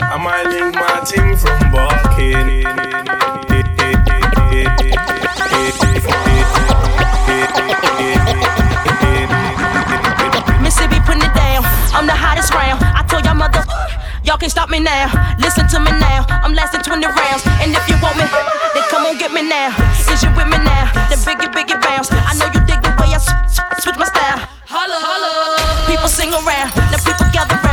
I 0.00 0.16
might 0.18 0.44
link 0.48 0.74
my 0.74 1.00
team 1.04 1.36
from 1.36 1.58
Barking. 1.72 2.64
Mississippi 10.62 11.00
putting 11.04 11.22
it 11.22 11.34
down. 11.34 11.64
I'm 11.96 12.06
the 12.06 12.12
hottest 12.12 12.52
round. 12.52 12.82
I 12.82 13.04
told 13.08 13.24
y'all 13.24 13.34
mother. 13.34 13.64
Y'all 14.24 14.36
can't 14.36 14.50
stop 14.50 14.68
me 14.68 14.80
now. 14.80 15.08
Listen 15.38 15.68
to 15.68 15.80
me 15.80 15.92
now. 15.92 16.26
I'm 16.28 16.52
lasting 16.52 16.82
20 16.82 17.06
rounds. 17.06 17.42
And 17.62 17.72
if 17.72 17.88
you 17.88 17.96
want 18.02 18.16
me, 18.18 18.24
then 18.74 18.84
come 18.90 19.06
on 19.06 19.16
get 19.18 19.32
me 19.32 19.42
now. 19.48 19.72
Since 19.96 20.22
you 20.22 20.30
with 20.36 20.48
me 20.48 20.58
now, 20.58 20.92
then 21.08 21.18
biggie, 21.24 21.48
biggie 21.52 21.80
bounce. 21.80 22.08
I 22.12 22.34
know 22.36 22.46
you 22.52 22.60
dig 22.66 22.82
the 22.82 22.92
way 23.00 23.14
I 23.14 23.20
switch 23.80 23.96
my 23.96 24.04
style. 24.04 24.44
Holla, 24.66 24.98
holla. 25.00 25.86
People 25.88 26.08
sing 26.08 26.32
around. 26.32 26.74
Now 26.92 26.98
people 27.00 27.26
gather 27.32 27.65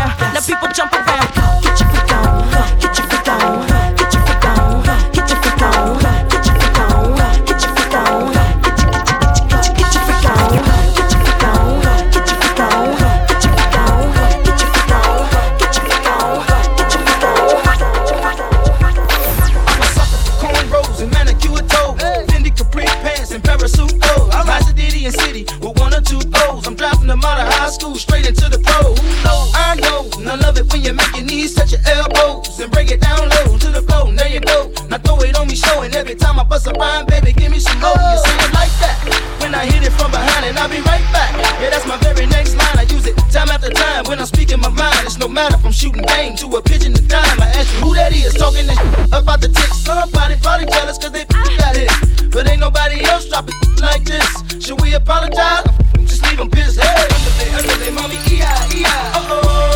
baby, 37.08 37.32
give 37.34 37.52
me 37.52 37.60
some 37.60 37.80
more. 37.80 37.96
You 37.96 38.20
say 38.20 38.36
it 38.46 38.54
like 38.54 38.74
that. 38.84 38.98
When 39.42 39.56
I 39.56 39.66
hit 39.66 39.84
it 39.84 39.94
from 39.94 40.12
behind, 40.12 40.46
and 40.46 40.58
I'll 40.58 40.70
be 40.70 40.82
right 40.84 41.06
back. 41.12 41.32
Yeah, 41.62 41.70
that's 41.70 41.86
my 41.88 41.98
very 41.98 42.26
next 42.28 42.56
line. 42.56 42.78
I 42.78 42.86
use 42.90 43.06
it 43.06 43.16
time 43.32 43.50
after 43.50 43.70
time 43.70 44.06
when 44.06 44.20
I'm 44.20 44.26
speaking 44.26 44.60
my 44.60 44.70
mind. 44.70 45.04
It's 45.04 45.18
no 45.18 45.28
matter 45.28 45.58
from 45.58 45.72
shooting 45.72 46.04
game 46.04 46.36
to 46.38 46.48
a 46.58 46.62
pigeon 46.62 46.94
to 46.94 47.02
dime. 47.02 47.40
I 47.42 47.48
ask 47.56 47.68
you 47.74 47.80
who 47.88 47.96
that 47.96 48.14
is 48.14 48.34
talking 48.34 48.68
this 48.68 48.80
about 49.12 49.42
the 49.42 49.50
tick. 49.50 49.72
Somebody 49.74 50.36
probably 50.42 50.68
jealous 50.68 50.98
cause 50.98 51.12
they 51.12 51.26
got 51.26 51.76
it. 51.76 51.90
But 52.32 52.50
ain't 52.50 52.60
nobody 52.60 53.04
else 53.06 53.28
dropping 53.30 53.56
like 53.82 54.04
this. 54.04 54.28
Should 54.64 54.82
we 54.82 54.94
apologize? 54.94 55.64
Just 56.08 56.24
leave 56.24 56.38
them 56.38 56.50
pissed. 56.50 56.80
Hey, 56.80 57.08
under 57.14 57.34
they, 57.38 57.50
under 57.58 57.78
they, 57.84 57.92
mommy, 57.92 58.16
E-I, 58.32 58.70
E-I, 58.76 59.12
uh-oh. 59.16 59.73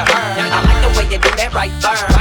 Hair. 0.00 0.06
I 0.08 0.62
like 0.64 0.80
the 0.82 0.98
way 0.98 1.04
you 1.12 1.18
do 1.18 1.30
that 1.36 1.52
right 1.52 1.72
there, 1.82 2.11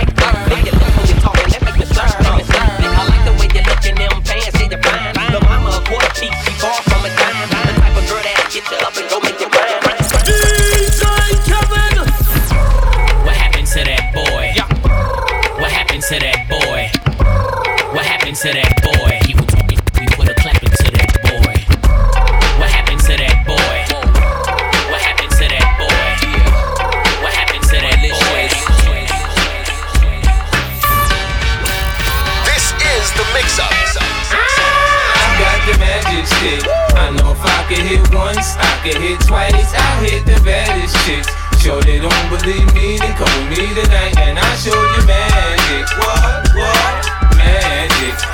Sure 41.62 41.80
they 41.80 42.00
don't 42.00 42.30
believe 42.30 42.74
me, 42.74 42.98
then 42.98 43.16
come 43.16 43.50
with 43.50 43.60
me 43.60 43.68
tonight 43.76 44.18
and 44.18 44.40
I'll 44.40 44.58
show 44.58 44.72
you 44.74 45.06
magic. 45.06 45.96
What? 45.96 46.56
What? 46.56 47.38
Magic. 47.38 48.31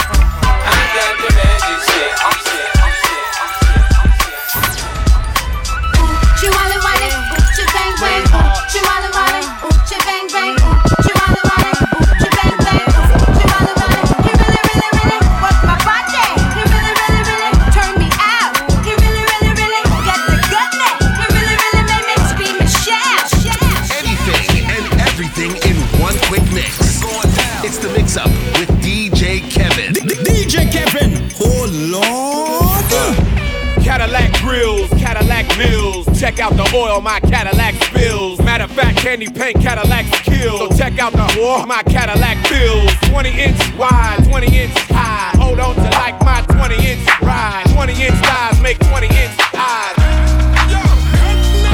Check 36.77 36.85
out 36.85 36.89
the 36.89 36.93
oil 36.93 37.01
my 37.01 37.19
Cadillac 37.21 37.73
spills. 37.85 38.37
Matter 38.39 38.65
of 38.65 38.71
fact, 38.71 38.99
candy 38.99 39.27
paint 39.27 39.59
Cadillacs 39.61 40.21
kill. 40.21 40.59
So 40.59 40.77
check 40.77 40.99
out 40.99 41.11
the 41.11 41.25
oil 41.41 41.65
my 41.65 41.81
Cadillac 41.81 42.37
fills. 42.45 42.93
20 43.09 43.29
inch 43.33 43.57
wide, 43.77 44.21
20 44.29 44.45
inch 44.45 44.77
high. 44.93 45.33
Hold 45.41 45.59
on 45.59 45.73
to 45.73 45.89
like 45.97 46.21
my 46.21 46.45
20 46.53 46.75
inch 46.77 47.01
ride. 47.21 47.65
20 47.73 47.93
inch 47.93 48.13
thighs 48.21 48.61
make 48.61 48.77
20 48.77 49.07
inch 49.07 49.33
eyes. 49.57 49.97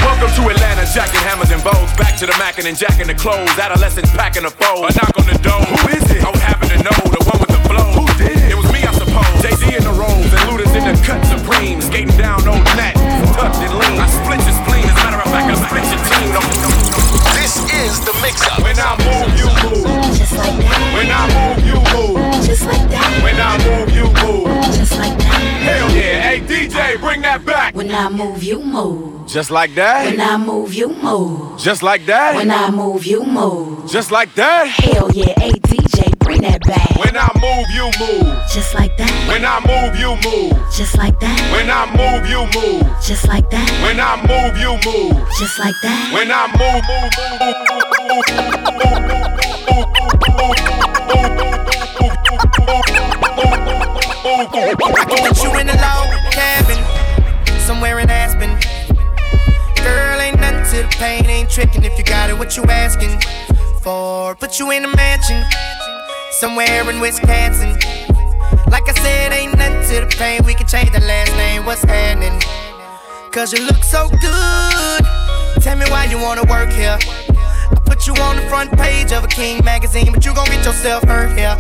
Welcome 0.07 0.31
to 0.39 0.49
Atlanta, 0.55 0.87
jacking 0.95 1.19
hammers 1.27 1.51
and 1.51 1.61
bows. 1.63 1.91
Back 1.99 2.15
to 2.19 2.25
the 2.25 2.35
mackin' 2.39 2.65
and 2.65 2.77
jacking 2.77 3.07
the 3.07 3.15
clothes. 3.15 3.51
Adolescents 3.59 4.11
packing 4.11 4.43
the 4.43 4.51
foe. 4.51 4.87
A 4.87 4.89
knock 4.95 5.19
on 5.19 5.27
the 5.27 5.37
door. 5.43 5.59
Who 5.67 5.99
is 5.99 6.07
it? 6.15 6.23
I 6.23 6.31
would 6.31 6.39
happen 6.39 6.69
to 6.71 6.79
know 6.79 6.95
the 7.11 7.19
one 7.27 7.43
with 7.43 7.51
the 7.51 7.59
flow. 7.67 7.91
Who 7.99 8.07
did 8.15 8.39
it? 8.39 8.51
It 8.51 8.55
was 8.55 8.71
me, 8.71 8.87
I 8.87 8.93
suppose. 8.95 9.35
Jay 9.43 9.51
Z 9.51 9.67
in 9.67 9.83
the 9.83 9.95
rolls 9.99 10.31
and 10.31 10.43
Luda's 10.47 10.71
in 10.71 10.87
the 10.87 10.95
cut 11.03 11.19
supreme. 11.27 11.81
Skating 11.81 12.15
down 12.15 12.47
old 12.47 12.63
Nat, 12.79 12.95
tucked 13.35 13.59
and 13.59 13.83
is 17.84 18.00
the 18.00 18.13
mix 18.22 18.41
up. 18.48 18.60
When 18.63 18.78
I 18.80 18.96
move, 19.04 19.32
you 19.39 19.48
move. 19.63 20.17
Just 20.17 20.34
like 20.38 20.58
that. 20.63 20.80
When 20.96 21.10
I 21.12 21.24
move, 21.36 21.65
you 21.67 21.78
move. 21.93 22.46
Just 22.46 22.65
like 22.65 22.89
that. 22.89 23.24
When 23.24 23.39
I 23.39 23.58
move, 23.65 23.89
you 23.96 24.06
move. 24.24 24.48
Just 24.74 24.98
like 24.98 25.17
that. 25.17 25.41
Hell 25.67 25.89
yeah. 25.91 26.22
Hey, 26.22 26.39
DJ, 26.39 27.00
bring 27.00 27.22
that 27.22 27.46
back. 27.46 27.76
When 27.76 27.91
I 27.91 28.10
move, 28.10 28.41
you 28.43 28.60
move. 28.60 29.28
Just 29.28 29.52
like 29.52 29.74
that. 29.76 30.06
When 30.06 30.22
I 30.22 30.38
move, 30.38 30.74
you 30.74 30.89
move. 30.89 31.60
Just 31.60 31.82
like 31.84 32.06
that. 32.06 32.36
When 32.36 32.52
I 32.52 32.69
move, 32.69 33.06
you 33.06 33.24
move. 33.26 33.89
Just 33.89 34.12
like 34.12 34.34
that. 34.36 34.67
Hell 34.67 35.12
yeah, 35.13 35.34
hey 35.39 35.52
DJ, 35.52 36.17
bring 36.19 36.41
that 36.41 36.62
back. 36.62 36.89
When 36.98 37.15
I 37.15 37.30
move, 37.39 37.67
you 37.72 37.86
move. 38.00 38.38
Just 38.52 38.76
like 38.76 38.96
that. 38.98 39.12
When 39.28 39.46
I 39.46 39.60
move, 39.63 39.98
you 40.00 40.15
move. 40.30 40.54
Just 40.72 40.98
like 40.98 41.19
that. 41.19 41.39
When 41.54 41.69
I 41.69 41.86
move, 41.96 42.30
you 42.30 42.43
move. 42.60 42.84
Just 43.02 43.28
like 43.28 43.50
that. 43.50 43.69
When 43.84 44.00
I 44.00 44.15
move, 44.28 44.58
you 44.60 44.74
move. 44.86 45.28
Just 45.39 45.58
like 45.60 45.76
that. 45.84 46.13
When 46.13 46.32
I 46.32 46.48
move, 46.48 46.84
move, 46.84 47.12
I 47.19 47.38
can 47.39 47.52
put 55.23 55.41
you 55.41 55.51
in 55.59 55.69
a 55.69 55.75
log 55.79 56.09
cabin, 56.31 56.77
somewhere 57.59 57.99
in 57.99 58.09
Aspen. 58.09 58.49
Girl, 59.83 60.19
ain't 60.19 60.39
nothing 60.39 60.65
to 60.71 60.83
the 60.83 60.95
pain, 60.99 61.25
ain't 61.27 61.49
tricking 61.49 61.83
if 61.83 61.97
you 61.97 62.03
got 62.03 62.29
it, 62.29 62.37
what 62.37 62.57
you 62.57 62.63
asking 62.63 63.17
for? 63.81 64.35
Put 64.35 64.59
you 64.59 64.71
in 64.71 64.83
a 64.83 64.95
mansion, 64.95 65.43
somewhere 66.31 66.89
in 66.89 66.99
Wisconsin. 66.99 67.77
Like 68.69 68.89
I 68.89 68.93
said, 68.95 69.31
ain't 69.31 69.57
nothing 69.57 69.81
to 69.95 70.05
the 70.05 70.15
pain, 70.17 70.43
we 70.45 70.53
can 70.53 70.67
change 70.67 70.91
the 70.91 70.99
last 70.99 71.31
name, 71.37 71.65
what's 71.65 71.83
happening? 71.83 72.41
Cause 73.31 73.53
you 73.53 73.65
look 73.65 73.83
so 73.83 74.09
good, 74.09 75.05
tell 75.61 75.77
me 75.77 75.85
why 75.89 76.05
you 76.05 76.19
wanna 76.19 76.43
work 76.43 76.71
here. 76.71 76.97
Put 77.93 78.08
you 78.08 78.15
on 78.23 78.38
the 78.38 78.41
front 78.49 78.71
page 78.71 79.12
of 79.12 79.23
a 79.23 79.27
King 79.27 79.63
magazine, 79.63 80.12
but 80.12 80.25
you 80.25 80.34
gon' 80.34 80.47
get 80.47 80.65
yourself 80.65 81.03
hurt 81.03 81.38
here. 81.38 81.56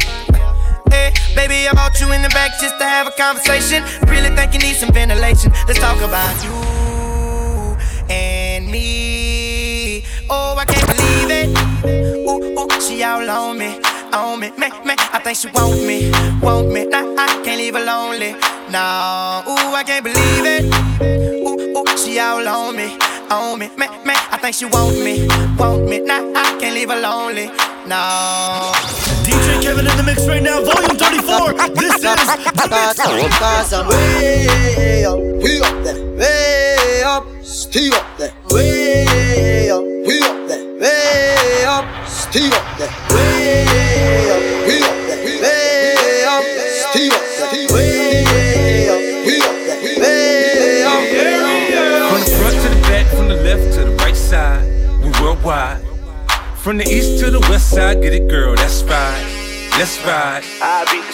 Eh, 0.91 1.11
hey, 1.11 1.13
baby, 1.35 1.67
I 1.67 1.73
brought 1.73 2.01
you 2.01 2.11
in 2.11 2.23
the 2.23 2.29
back 2.29 2.49
just 2.59 2.75
to 2.79 2.85
have 2.85 3.05
a 3.05 3.11
conversation. 3.11 3.83
Really 4.09 4.35
think 4.35 4.51
you 4.53 4.59
need 4.59 4.75
some 4.75 4.91
ventilation. 4.91 5.51
Let's 5.67 5.77
talk 5.77 6.01
about 6.01 6.33
you 6.43 7.77
and 8.09 8.65
me. 8.65 10.03
Oh, 10.27 10.55
I 10.57 10.65
can't 10.65 10.87
believe 10.87 11.29
it. 11.29 11.49
Ooh, 12.27 12.59
ooh, 12.59 12.81
she 12.81 13.03
all 13.03 13.29
on 13.29 13.59
me, 13.59 13.79
on 14.11 14.39
me, 14.39 14.49
me, 14.57 14.71
me. 14.83 14.95
I 15.13 15.21
think 15.23 15.37
she 15.37 15.49
want 15.49 15.85
me, 15.85 16.09
want 16.41 16.71
me. 16.73 16.85
Nah, 16.87 17.13
I 17.15 17.43
can't 17.45 17.59
leave 17.59 17.75
her 17.75 17.85
lonely. 17.85 18.31
No, 18.71 19.43
ooh, 19.49 19.75
I 19.75 19.83
can't 19.85 20.03
believe 20.03 20.45
it. 20.47 20.65
Ooh, 21.45 21.77
ooh, 21.77 21.97
she 21.97 22.17
all 22.17 22.47
on 22.47 22.75
me, 22.75 22.97
on 23.33 23.59
me, 23.59 23.67
me, 23.77 23.87
me. 24.05 24.13
I 24.31 24.37
think 24.41 24.55
she 24.55 24.65
want 24.65 24.97
me, 25.03 25.27
want 25.57 25.85
me. 25.89 25.99
Nah, 25.99 26.21
I 26.35 26.57
can't 26.59 26.75
leave 26.75 26.89
her 26.89 26.99
lonely. 26.99 27.47
No. 27.87 28.71
DJ 29.25 29.61
Kevin 29.61 29.87
in 29.87 29.97
the 29.97 30.03
mix 30.03 30.27
right 30.27 30.41
now, 30.41 30.61
volume 30.61 30.95
34. 30.95 31.53
This 31.73 31.95
is 31.95 32.01
the 32.01 32.13
mix. 32.69 33.39
Cause 33.39 33.73
I'm 33.73 33.87
way 33.87 35.05
up, 35.05 35.17
way 35.17 35.59
up 35.59 35.83
there, 35.83 35.99
way 36.15 37.03
up, 37.03 37.25
stay 37.41 37.89
up 37.89 38.05
there, 38.17 38.33
way 38.51 39.69
up, 39.69 39.83
way 39.83 40.19
up 40.21 40.47
there, 40.47 40.63
way 40.79 41.65
up, 41.65 41.85
stay 42.07 42.47
up 42.47 42.65
there, 42.77 42.93
way 43.09 44.29
up, 44.29 44.41
way 44.67 44.81
up 44.83 44.97
there, 45.07 45.19
way 45.41 46.23
up, 46.25 46.43
stay 46.91 47.09
up 47.09 47.32
worldwide. 55.43 55.81
From 56.57 56.77
the 56.77 56.85
east 56.85 57.19
to 57.19 57.29
the 57.29 57.39
west 57.41 57.69
side, 57.69 58.01
get 58.01 58.13
it, 58.13 58.29
girl, 58.29 58.55
that's 58.55 58.81
fine. 58.81 59.25
let's 59.77 59.99
ride. 60.05 60.43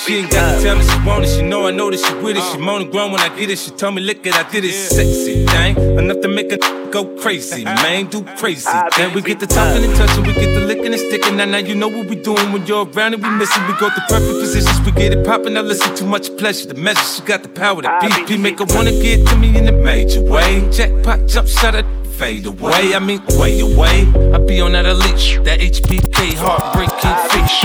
She 0.06 0.18
ain't 0.18 0.32
got 0.32 0.58
to 0.58 0.62
tell 0.62 0.76
me 0.76 0.84
she 0.84 1.08
want 1.08 1.24
it, 1.24 1.30
she 1.30 1.42
know 1.42 1.68
I 1.68 1.72
know 1.72 1.90
that 1.90 2.00
she 2.00 2.14
with 2.16 2.38
it. 2.38 2.44
She 2.52 2.58
moaning 2.60 2.92
grown 2.92 3.12
when 3.12 3.22
I 3.22 3.30
get 3.36 3.50
it, 3.50 3.58
she 3.58 3.72
told 3.72 3.96
me 3.96 4.02
look 4.02 4.26
it, 4.26 4.36
I 4.36 4.48
did 4.52 4.64
it. 4.64 4.74
Sexy 4.74 5.46
thing, 5.46 5.76
enough 5.98 6.22
to 6.22 6.28
make 6.28 6.52
a 6.52 6.58
go 6.92 7.06
crazy, 7.18 7.64
man, 7.64 8.08
do 8.08 8.24
crazy. 8.38 8.70
Then 8.98 9.14
we 9.14 9.22
get 9.22 9.40
the 9.40 9.48
talking 9.48 9.84
and 9.84 9.96
touching, 9.96 10.24
we 10.24 10.34
get 10.34 10.54
the 10.54 10.66
licking 10.66 10.94
and 10.94 11.00
sticking. 11.00 11.38
Now, 11.38 11.46
now 11.46 11.58
you 11.58 11.74
know 11.74 11.88
what 11.88 12.08
we 12.08 12.16
doing 12.16 12.52
when 12.52 12.68
you're 12.68 12.86
around 12.86 13.16
and 13.16 13.24
we 13.24 13.30
missing. 13.30 13.66
We 13.66 13.74
go 13.74 13.90
through 13.90 14.08
perfect 14.10 14.40
positions, 14.40 14.80
we 14.86 14.92
get 14.92 15.14
it 15.14 15.26
popping. 15.26 15.54
Now 15.54 15.62
listen, 15.62 15.96
too 15.96 16.06
much 16.06 16.36
pleasure. 16.38 16.68
The 16.68 16.76
measure, 16.76 17.02
she 17.02 17.22
got 17.24 17.42
the 17.42 17.50
power. 17.50 17.82
The 17.82 17.88
BP 17.88 18.40
make 18.40 18.60
her 18.60 18.66
wanna 18.70 18.92
get 18.92 19.26
to 19.28 19.36
me 19.38 19.58
in 19.58 19.68
a 19.68 19.72
major 19.72 20.22
way. 20.22 20.70
Jackpot, 20.70 21.28
jump 21.28 21.48
shut 21.48 21.74
at 21.74 21.99
fade 22.20 22.46
away. 22.46 22.94
I 22.94 23.00
mean, 23.00 23.22
way 23.40 23.62
away. 23.62 24.06
I 24.34 24.40
be 24.40 24.60
on 24.60 24.74
that 24.74 24.86
elite, 24.86 25.40
that 25.46 25.62
HBK 25.62 26.36
heartbreaking 26.36 27.16
fish. 27.32 27.64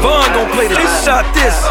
Vaughn 0.00 0.32
gon' 0.32 0.50
play 0.56 0.68
the 0.68 0.76
this 0.76 1.04
shot 1.04 1.26
this. 1.34 1.62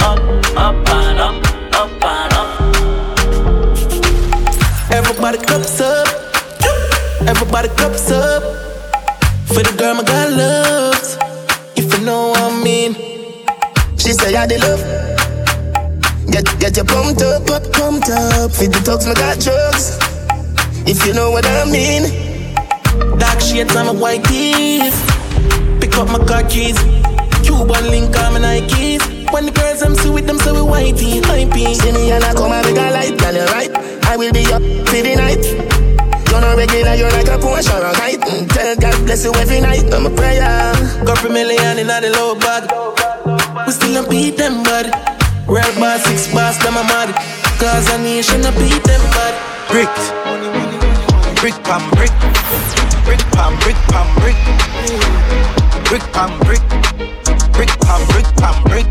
up. 0.00 0.18
Up 0.56 0.88
and 0.88 1.18
up, 1.20 1.36
up 1.74 2.04
and 2.04 2.32
up. 2.32 2.48
Everybody 4.90 5.38
cups 5.38 5.80
up. 5.80 6.08
Everybody 7.28 7.68
cups 7.68 8.10
up. 8.10 8.42
For 9.46 9.62
the 9.62 9.74
girl 9.78 9.94
my 9.94 10.02
God 10.02 10.32
loves. 10.32 11.18
If 11.76 11.92
you 11.92 12.04
know 12.04 12.28
what 12.28 12.40
I 12.40 12.62
mean. 12.62 13.13
She 14.04 14.12
say 14.12 14.36
I 14.36 14.44
the 14.46 14.60
love. 14.60 14.84
Get 16.28 16.44
get 16.60 16.76
you 16.76 16.84
pumped 16.84 17.22
up, 17.22 17.48
up, 17.48 17.64
pumped 17.72 18.10
up. 18.12 18.52
Feed 18.52 18.76
the 18.76 18.80
talks, 18.84 19.06
my 19.06 19.14
got 19.14 19.40
drugs. 19.40 19.96
If 20.84 21.06
you 21.06 21.14
know 21.14 21.30
what 21.30 21.46
I 21.48 21.64
mean. 21.64 22.12
Dark 23.16 23.40
shades 23.40 23.74
on 23.74 23.86
my 23.86 23.92
white 23.96 24.22
teeth. 24.24 24.92
Pick 25.80 25.96
up 25.96 26.12
my 26.12 26.20
car 26.28 26.44
keys. 26.44 26.76
Cuban 27.48 27.88
link 27.88 28.12
on 28.20 28.36
my 28.36 28.40
Nikes. 28.44 29.00
When 29.32 29.46
the 29.46 29.52
girls 29.56 29.80
I'm 29.80 29.94
see 29.94 30.10
with 30.10 30.26
them, 30.26 30.36
so 30.36 30.52
we 30.52 30.60
whitey, 30.60 31.22
hypey. 31.24 31.72
See 31.72 31.92
me 31.92 32.12
and 32.12 32.22
I 32.24 32.34
come 32.34 32.52
and 32.52 32.60
make 32.60 32.76
a 32.76 32.92
light, 32.92 33.16
girl, 33.16 33.32
you 33.32 33.48
right. 33.56 33.72
I 34.04 34.18
will 34.18 34.32
be 34.36 34.44
up 34.52 34.60
for 34.84 35.00
the 35.00 35.16
night. 35.16 35.40
You're 36.28 36.42
not 36.44 36.58
regular, 36.58 36.92
you're 36.92 37.08
like 37.08 37.32
a 37.32 37.40
Porsche 37.40 37.72
or 37.72 37.88
a 37.88 37.92
kite. 37.94 38.20
Mm, 38.20 38.52
Tell 38.52 38.76
God 38.76 39.06
bless 39.06 39.24
you 39.24 39.32
every 39.32 39.62
night. 39.62 39.88
I'm 39.94 40.04
a 40.04 40.10
prayer. 40.10 40.44
a 40.44 41.28
million 41.32 41.78
in 41.78 41.88
a 41.88 42.00
the 42.02 42.10
low 42.12 42.34
bag. 42.34 42.83
We 43.24 43.72
still 43.72 43.94
don't 43.94 44.10
beat 44.10 44.36
them, 44.36 44.62
bud. 44.62 44.86
Real 45.48 45.72
bar, 45.80 45.98
six 45.98 46.32
bars, 46.32 46.58
them 46.58 46.76
a 46.76 46.84
mad. 46.84 47.14
Cause 47.58 47.88
a 47.94 47.98
nation, 47.98 48.44
I 48.44 48.50
beat 48.58 48.82
them, 48.84 49.00
bud. 49.16 49.34
Brick. 49.70 49.94
Brick 51.40 51.56
pam 51.64 51.88
brick. 51.96 52.12
Brick 53.04 53.20
pam 53.32 53.58
brick 53.60 53.76
pam 53.88 54.08
brick. 54.20 54.36
Brick 55.88 56.02
pam 56.12 56.38
brick. 56.40 56.60
Brick 56.60 56.82
pam 56.82 57.00
brick 57.00 57.13
pam 57.80 58.62
brick. 58.64 58.86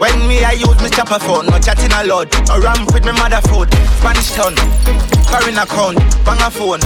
When 0.00 0.28
me 0.28 0.42
I 0.44 0.52
use 0.52 0.78
my 0.82 0.88
chopper 0.88 1.18
phone, 1.18 1.46
no 1.46 1.58
chatting 1.58 1.92
a 1.92 2.04
lot. 2.04 2.30
No 2.48 2.58
ramp 2.60 2.92
with 2.92 3.04
me 3.04 3.12
mother 3.12 3.40
food. 3.48 3.72
Spanish 3.98 4.32
town, 4.32 4.54
foreign 5.30 5.58
account, 5.58 5.98
bang 6.24 6.42
a 6.42 6.50
phone. 6.50 6.80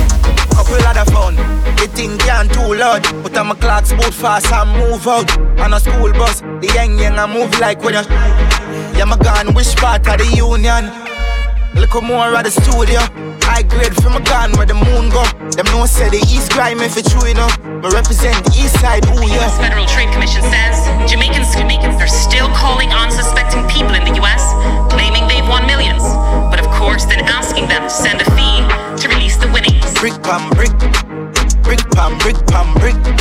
Couple 0.53 0.81
other 0.85 1.09
phone. 1.11 1.37
The 1.77 1.89
thing 1.93 2.19
can't 2.19 2.53
too 2.53 2.75
loud. 2.75 3.05
Put 3.23 3.37
on 3.37 3.49
my 3.49 3.55
clocks 3.55 3.93
boot 3.93 4.15
fast 4.15 4.53
and 4.53 4.71
move 4.79 5.07
out. 5.07 5.31
On 5.61 5.73
a 5.73 5.81
school 5.81 6.13
bus, 6.13 6.41
the 6.41 6.71
young 6.75 6.99
young 6.99 7.19
I 7.19 7.27
move 7.27 7.59
like 7.59 7.83
when 7.83 7.95
you. 7.95 8.05
Yeah, 8.97 9.05
my 9.05 9.17
gun, 9.17 9.55
which 9.55 9.77
part 9.77 10.07
of 10.09 10.19
the 10.19 10.27
union? 10.37 11.06
Look 11.77 12.03
more 12.03 12.33
at 12.35 12.45
the 12.45 12.51
studio. 12.51 13.01
High 13.45 13.63
grade 13.63 13.95
from 14.01 14.17
a 14.17 14.23
gun 14.25 14.53
where 14.57 14.67
the 14.67 14.75
moon 14.75 15.13
go. 15.13 15.23
Them 15.53 15.69
no 15.73 15.85
say 15.87 16.09
the 16.09 16.21
east 16.29 16.53
grime 16.53 16.81
if 16.81 16.97
it's 16.97 17.13
true 17.13 17.29
enough. 17.29 17.53
Me 17.63 17.89
represent 17.93 18.37
the 18.45 18.53
east 18.57 18.81
side, 18.81 19.05
ooh 19.13 19.21
The 19.21 19.29
yeah. 19.29 19.45
U.S. 19.45 19.57
Federal 19.61 19.87
Trade 19.87 20.11
Commission 20.13 20.43
says 20.49 20.77
Jamaicans, 21.09 21.55
Jamaicans 21.55 22.01
are 22.01 22.11
still 22.11 22.49
calling 22.57 22.89
unsuspecting 22.93 23.63
people 23.69 23.95
in 23.95 24.05
the 24.05 24.17
U.S., 24.21 24.43
claiming 24.93 25.29
they've 25.29 25.47
won 25.47 25.65
millions, 25.65 26.03
but 26.51 26.61
of 26.61 26.67
course 26.75 27.05
then 27.05 27.21
asking 27.29 27.69
them 27.69 27.85
to 27.85 27.93
send 27.93 28.21
a 28.21 28.29
fee 28.37 28.61
to 29.01 29.09
release 29.09 29.37
the 29.37 29.49
winnings. 29.53 29.85
Brick 30.01 30.17
pam 30.25 30.49
brick, 30.57 30.73
brick 31.63 31.81
pam 31.93 32.19
brick 32.19 32.37
pam 32.49 32.69
brick 32.81 33.16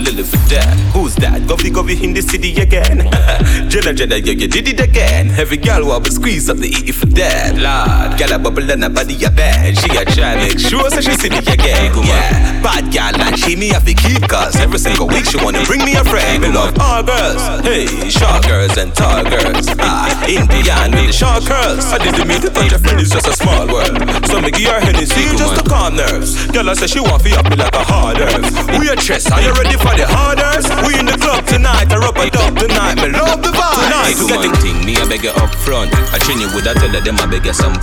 little 0.00 0.24
for 0.24 0.36
that. 0.48 0.74
Who's 0.94 1.14
that? 1.16 1.29
Govy 1.50 1.68
Govy 1.74 2.00
in 2.00 2.14
the 2.14 2.22
city 2.22 2.54
again. 2.62 3.10
Jenna 3.68 3.92
Jenna, 3.92 4.22
yeah, 4.22 4.38
you 4.38 4.46
did 4.46 4.68
it 4.68 4.78
again. 4.78 5.34
Every 5.34 5.56
girl 5.56 5.82
want 5.84 6.04
to 6.06 6.12
squeeze 6.12 6.48
up 6.48 6.58
the 6.58 6.70
eat 6.70 6.94
for 6.94 7.10
that. 7.18 7.58
Lord, 7.58 8.14
girl 8.14 8.30
a 8.30 8.38
bubble 8.38 8.70
and 8.70 8.84
a 8.84 8.88
body 8.88 9.18
a 9.26 9.34
bad. 9.34 9.74
She 9.74 9.90
a 9.98 10.06
try 10.06 10.38
make 10.38 10.62
sure 10.62 10.86
so 10.94 11.02
she 11.02 11.10
see 11.18 11.26
me 11.26 11.42
again. 11.42 11.90
Yeah, 12.06 12.62
bad 12.62 12.94
girl 12.94 13.18
like 13.18 13.34
she 13.34 13.58
me 13.58 13.74
have 13.74 13.82
to 13.82 13.94
keep 13.98 14.22
cause 14.30 14.54
every 14.62 14.78
single 14.78 15.10
week 15.10 15.26
she 15.26 15.42
wanna 15.42 15.66
bring 15.66 15.82
me 15.82 15.98
a 15.98 16.06
friend. 16.06 16.38
Me 16.38 16.54
love 16.54 16.70
all 16.78 17.02
girls, 17.02 17.42
hey, 17.66 17.90
short 18.06 18.46
girls 18.46 18.78
and 18.78 18.94
tall 18.94 19.26
girls. 19.26 19.66
Ah, 19.82 20.06
Indian 20.30 20.94
with 21.02 21.10
short 21.10 21.42
curls. 21.50 21.82
I 21.90 21.98
didn't 21.98 22.30
mean 22.30 22.46
to 22.46 22.50
touch 22.54 22.70
a 22.70 22.78
friend, 22.78 23.02
it's 23.02 23.10
just 23.10 23.26
a 23.26 23.34
small 23.34 23.66
world. 23.66 23.98
So 24.30 24.38
me 24.38 24.54
give 24.54 24.70
her 24.70 24.78
Hennessy 24.78 25.34
just 25.34 25.58
to 25.58 25.66
calm 25.66 25.98
nerves. 25.98 26.46
Girl 26.54 26.70
I 26.70 26.78
say 26.78 26.86
she 26.86 27.02
want 27.02 27.26
to 27.26 27.34
up 27.34 27.50
me 27.50 27.58
like 27.58 27.74
a 27.74 27.82
hard 27.82 28.22
earth. 28.22 28.54
We 28.78 28.86
a 28.86 28.94
chess, 28.94 29.26
are 29.34 29.42
you 29.42 29.50
ready 29.58 29.74
for 29.74 29.90
the 29.98 30.06
harders? 30.06 30.70
We 30.86 30.94
in 30.94 31.10
the 31.10 31.18
club 31.18 31.39
tonight, 31.46 31.92
I 31.92 31.96
rub 31.96 32.16
a 32.16 32.30
dub 32.30 32.56
tonight. 32.56 32.96
Me 32.96 33.08
love 33.12 33.42
the 33.42 33.50
vibe. 33.52 33.76
Tonight, 33.86 34.16
Do 34.18 34.26
my 34.28 34.48
thing, 34.60 34.84
me 34.84 34.96
I 34.96 35.06
beg 35.08 35.22
you 35.24 35.30
up 35.36 35.52
front. 35.62 35.92
I 36.12 36.18
train 36.18 36.40
you 36.40 36.48
with 36.54 36.66
I 36.66 36.74
tell 36.74 36.90
her 36.90 37.00
them 37.00 37.18
I 37.20 37.26
beg 37.26 37.46
you 37.46 37.54
some. 37.54 37.76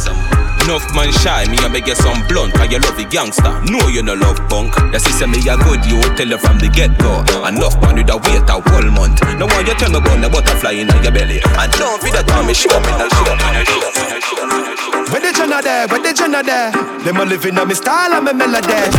Enough 0.68 0.84
man 0.94 1.12
shy, 1.24 1.46
me 1.48 1.58
I 1.64 1.70
beg 1.72 1.88
you 1.88 1.96
some 1.96 2.20
blunt. 2.28 2.54
Cause 2.54 2.70
you 2.72 2.80
love 2.80 2.98
the 2.98 3.06
gangster, 3.08 3.56
no 3.72 3.88
you 3.88 4.04
no 4.04 4.14
love 4.14 4.38
punk. 4.52 4.76
The 4.92 5.00
sister 5.00 5.28
me 5.28 5.40
a 5.48 5.56
good, 5.56 5.86
you 5.88 6.02
tell 6.20 6.28
her 6.28 6.38
from 6.38 6.60
the 6.60 6.68
get 6.68 6.92
go. 7.00 7.24
Enough 7.48 7.80
man 7.82 7.96
with 7.96 8.12
a 8.12 8.18
wait 8.20 8.44
a 8.50 8.60
whole 8.60 8.90
month. 8.92 9.24
No 9.40 9.48
one 9.48 9.66
you 9.66 9.74
tell 9.80 9.90
me 9.92 9.98
about 10.04 10.20
the 10.20 10.28
butterfly 10.28 10.72
in 10.76 10.92
your 11.04 11.12
belly. 11.14 11.40
And 11.56 11.72
don't 11.80 12.02
be 12.04 12.12
that 12.12 12.28
time 12.28 12.48
me 12.48 12.54
show 12.54 12.76
me 12.84 12.92
no 13.00 13.08
show 13.08 13.32
me 13.32 13.48
no 13.56 13.64
show 13.64 13.80
me 13.80 14.12
no 14.12 14.20
show 14.20 14.44
me 14.44 14.60
no. 14.60 14.76
Where 15.08 15.24
the 15.24 15.32
Jenna 15.32 15.62
there? 15.64 15.88
Where 15.88 16.04
the 16.04 16.12
Jenna 16.12 16.44
there? 16.44 16.72
Them 17.06 17.16
a 17.18 17.24
living 17.24 17.58
on 17.58 17.68
me 17.68 17.74
style 17.76 18.12
and 18.12 18.26
me 18.26 18.34
melody. 18.34 18.68
This 18.68 18.92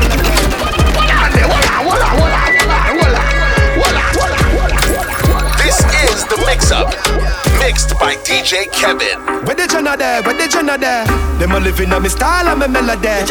is 6.05 6.25
the 6.27 6.43
mix 6.47 6.71
up. 6.71 7.48
Mixed 7.59 7.99
by 7.99 8.15
DJ 8.23 8.71
Kevin. 8.73 9.19
Where 9.45 9.57
the 9.57 9.67
Jenna 9.67 9.97
there? 9.97 10.23
Where 10.23 10.35
the 10.35 10.47
Jenna 10.49 10.79
there? 10.79 11.05
Them 11.39 11.53
a 11.53 11.61
living 11.61 11.93
on 11.93 12.03
me 12.03 12.09
style 12.09 12.47
and 12.47 12.61
me 12.61 12.69
melody. 12.69 13.27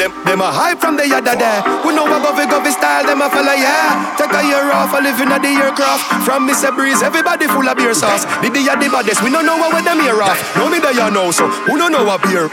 Them, 0.00 0.12
them 0.24 0.40
a 0.40 0.48
hype 0.48 0.80
from 0.80 0.96
the 0.96 1.06
yada 1.06 1.36
there. 1.36 1.60
We 1.84 1.94
know 1.94 2.08
about 2.08 2.24
govy 2.24 2.48
govy 2.48 2.72
style, 2.72 3.04
them 3.04 3.20
a 3.20 3.28
fella, 3.28 3.52
yeah. 3.52 4.16
Take 4.16 4.32
a 4.32 4.42
year 4.42 4.72
off, 4.72 4.96
a 4.96 5.00
living 5.00 5.28
at 5.28 5.44
the 5.44 5.52
aircraft. 5.52 6.24
From 6.24 6.48
Mr. 6.48 6.74
Breeze, 6.74 7.02
everybody 7.02 7.46
full 7.46 7.68
of 7.68 7.76
beer 7.76 7.94
sauce. 7.94 8.24
The 8.42 8.48
the 8.48 8.64
the 8.64 8.88
baddest, 8.88 9.22
we 9.22 9.30
don't 9.30 9.44
know 9.44 9.56
what 9.56 9.74
with 9.76 9.84
them 9.84 10.00
here 10.00 10.18
off. 10.22 10.40
No 10.56 10.68
me 10.68 10.80
there 10.80 10.96
you 10.96 11.10
know, 11.10 11.30
so 11.30 11.46
who 11.68 11.76
don't 11.78 11.92
know 11.92 12.04
what 12.04 12.22
beer? 12.24 12.48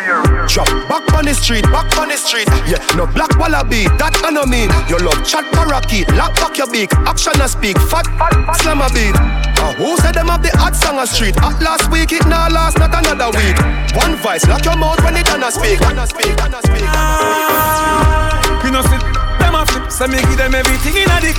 Drop 0.47 0.67
back 0.91 1.08
on 1.15 1.25
the 1.25 1.34
street, 1.34 1.63
back 1.71 1.88
on 1.97 2.10
the 2.10 2.17
street. 2.17 2.47
Yeah, 2.67 2.84
no 2.99 3.08
black 3.08 3.32
wallaby, 3.39 3.88
that 3.97 4.13
I 4.23 4.30
know 4.30 4.45
mean. 4.45 4.69
You 4.91 4.99
love 4.99 5.23
chat 5.25 5.47
parakeet, 5.56 6.12
lock 6.13 6.36
back 6.36 6.58
your 6.58 6.67
beak, 6.67 6.93
action 7.08 7.39
a 7.41 7.47
speak, 7.47 7.80
fat, 7.89 8.06
fat 8.19 8.36
slam 8.60 8.84
a 8.84 8.89
beat. 8.93 9.57
Uh, 9.58 9.74
who 9.74 9.98
said 9.98 10.13
them 10.13 10.28
have 10.28 10.43
the 10.43 10.54
hot 10.58 10.76
song 10.76 11.00
a 11.00 11.08
street? 11.08 11.36
Hot 11.39 11.58
last 11.62 11.89
week, 11.91 12.12
it 12.12 12.26
now 12.28 12.48
last, 12.50 12.78
not 12.78 12.93
another 12.93 13.34
week. 13.38 13.58
One 13.98 14.15
voice, 14.22 14.46
lock 14.48 14.63
your 14.63 14.78
mouth 14.78 15.02
when 15.04 15.15
it 15.17 15.26
done 15.26 15.41
a 15.41 15.52
speak. 15.52 15.80
Done 15.80 15.98
a 15.98 16.06
speak, 16.06 16.38
done 16.38 16.54
a 16.54 16.62
speak, 16.62 16.86
done 16.86 16.93
a 16.93 17.67
speak. 17.74 18.63
We 18.63 18.70
no 18.70 18.82
flip, 18.86 19.02
them 19.41 19.56
a 19.56 19.65
flip, 19.65 19.89
so 19.89 20.06
me 20.08 20.22
give 20.30 20.38
them 20.38 20.54
everything 20.54 20.96
in 20.98 21.10
a 21.10 21.17
dick. 21.22 21.38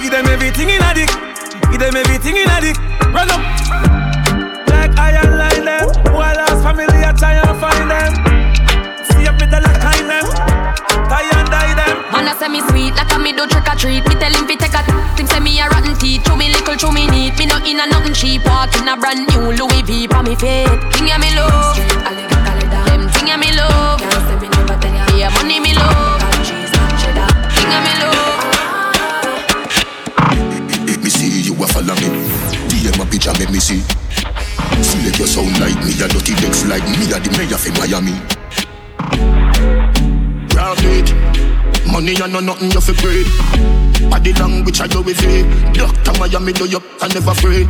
Give 0.00 0.12
them 0.12 0.26
everything 0.30 0.70
in 0.70 0.82
a 0.82 0.94
dick. 0.94 1.10
Give 1.70 1.80
them 1.80 1.96
everything 1.96 2.36
in 2.36 2.46
a 2.46 2.60
dick. 2.60 2.76
Run 3.10 3.30
up. 3.34 3.40
Like 4.68 4.92
iron 4.94 5.38
line 5.38 5.64
them. 5.64 5.88
Who 6.12 6.18
I 6.22 6.34
lost 6.38 6.62
family, 6.62 7.02
I 7.02 7.10
try 7.16 7.34
and 7.34 7.56
find 7.58 7.90
them. 7.90 8.12
See 9.10 9.26
up 9.26 9.40
with 9.40 9.50
the 9.50 9.58
lock 9.58 9.80
kind 9.80 10.06
them. 10.06 10.33
Tie 12.24 12.32
and. 12.32 12.32
Man, 12.32 12.32
I 12.32 12.38
say 12.38 12.48
me 12.48 12.60
sweet, 12.68 12.94
like 12.96 13.12
a 13.12 13.18
me 13.18 13.32
do 13.32 13.46
trick 13.46 13.68
or 13.68 13.76
treat. 13.76 14.04
Me 14.08 14.14
tell 14.14 14.32
him 14.32 14.46
fi 14.46 14.56
take 14.56 14.74
a 14.74 14.82
him 15.16 15.26
say 15.26 15.40
me 15.40 15.60
a 15.60 15.68
rotten 15.68 15.94
teeth. 15.98 16.24
Chew 16.24 16.36
me 16.36 16.48
little, 16.48 16.76
chew 16.76 16.92
me 16.92 17.06
neat. 17.06 17.38
Me 17.38 17.46
no 17.46 17.56
in 17.64 17.80
a 17.80 17.86
nothing 17.86 18.14
cheap. 18.14 18.44
Walk 18.46 18.74
in 18.76 18.88
a 18.88 18.96
brand 18.96 19.26
new 19.28 19.52
Louis 19.52 19.82
V 19.82 20.08
pa 20.08 20.22
me 20.22 20.34
feet. 20.36 20.68
Thing 20.92 21.08
ya 21.08 21.18
me 21.18 21.34
love, 21.36 21.76
them 22.86 23.08
thing 23.10 23.28
ya 23.28 23.36
me 23.36 23.52
love. 23.52 24.00
Yeah, 25.14 25.30
money 25.36 25.60
me 25.60 25.74
love. 25.74 26.20
Thing 27.54 27.70
ya 27.70 27.80
me 27.84 27.92
love. 28.00 28.22
Me 31.02 31.10
see 31.10 31.42
you 31.42 31.54
a 31.62 31.66
follow 31.66 31.94
me. 32.00 32.08
DM 32.68 33.00
a 33.00 33.04
picture 33.06 33.32
make 33.38 33.50
me 33.50 33.60
see. 33.60 33.82
Select 34.82 35.18
your 35.18 35.28
sound 35.28 35.58
like 35.60 35.76
me, 35.84 35.92
a 36.02 36.08
dirty 36.08 36.34
decks 36.34 36.64
like 36.66 36.84
me, 36.88 37.12
a 37.12 37.20
the 37.20 37.30
mayor 37.36 37.58
for 37.58 37.72
Miami. 37.78 38.16
Profit, 40.48 41.12
money 41.90 42.14
and 42.20 42.32
no 42.32 42.40
nothing 42.40 42.70
you 42.70 42.80
fi 42.80 42.92
pray. 42.94 43.24
Body 44.08 44.32
language 44.34 44.80
I 44.80 44.86
do 44.86 45.02
with 45.02 45.22
it. 45.22 45.74
Doctor 45.74 46.18
Miami 46.18 46.52
do 46.52 46.66
you 46.66 46.80
I 47.00 47.08
never 47.08 47.30
afraid. 47.30 47.68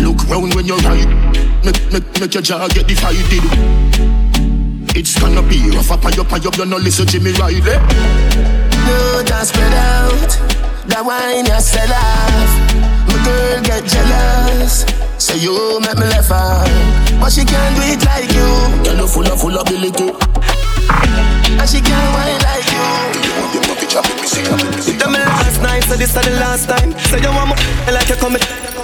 Look 0.00 0.28
round 0.28 0.54
when 0.54 0.66
you 0.66 0.76
ride. 0.78 1.10
Make, 1.64 1.92
make, 1.92 2.20
make 2.20 2.34
your 2.34 2.42
jaw 2.42 2.68
get 2.68 2.86
divided. 2.86 3.44
It's 4.96 5.18
gonna 5.20 5.42
be 5.42 5.70
rough 5.70 5.90
up 5.90 6.04
and 6.04 6.18
up 6.18 6.32
and 6.32 6.46
up, 6.46 6.56
you 6.56 6.64
no 6.64 6.76
listen 6.76 7.06
Jimmy 7.06 7.32
Riley. 7.32 7.60
Eh? 7.60 7.80
You 8.86 9.24
just 9.24 9.52
spread 9.52 9.72
out 9.74 10.30
the 10.86 11.02
wine 11.04 11.44
you 11.44 11.60
sell 11.60 11.92
off. 11.92 12.50
My 13.08 13.24
girl 13.24 13.62
get 13.62 13.84
jealous, 13.84 14.86
so 15.18 15.34
you 15.34 15.80
make 15.80 15.98
me 15.98 16.06
laugh 16.06 16.30
out. 16.30 17.20
But 17.20 17.30
she 17.32 17.44
can't 17.44 17.76
do 17.76 17.82
it 17.82 18.04
like 18.04 18.32
you. 18.32 18.84
Girl, 18.84 18.96
you 19.02 19.08
full 19.08 19.26
of 19.26 19.40
full 19.40 19.58
of 19.58 19.68
ability. 19.68 20.45
And 20.88 21.68
she 21.68 21.80
can't 21.80 22.10
wine 22.14 22.40
like 22.46 22.66
you. 22.70 22.82
You. 23.54 24.98
Tell 24.98 25.10
me 25.10 25.18
last 25.18 25.62
night, 25.62 25.84
so 25.84 25.96
this 25.96 26.14
is 26.14 26.14
the 26.14 26.30
last 26.38 26.68
time. 26.68 26.92
Say 27.10 27.20
you 27.20 27.30
want 27.30 27.50
me 27.50 27.92
like 27.92 28.08
you 28.08 28.16
come 28.16 28.36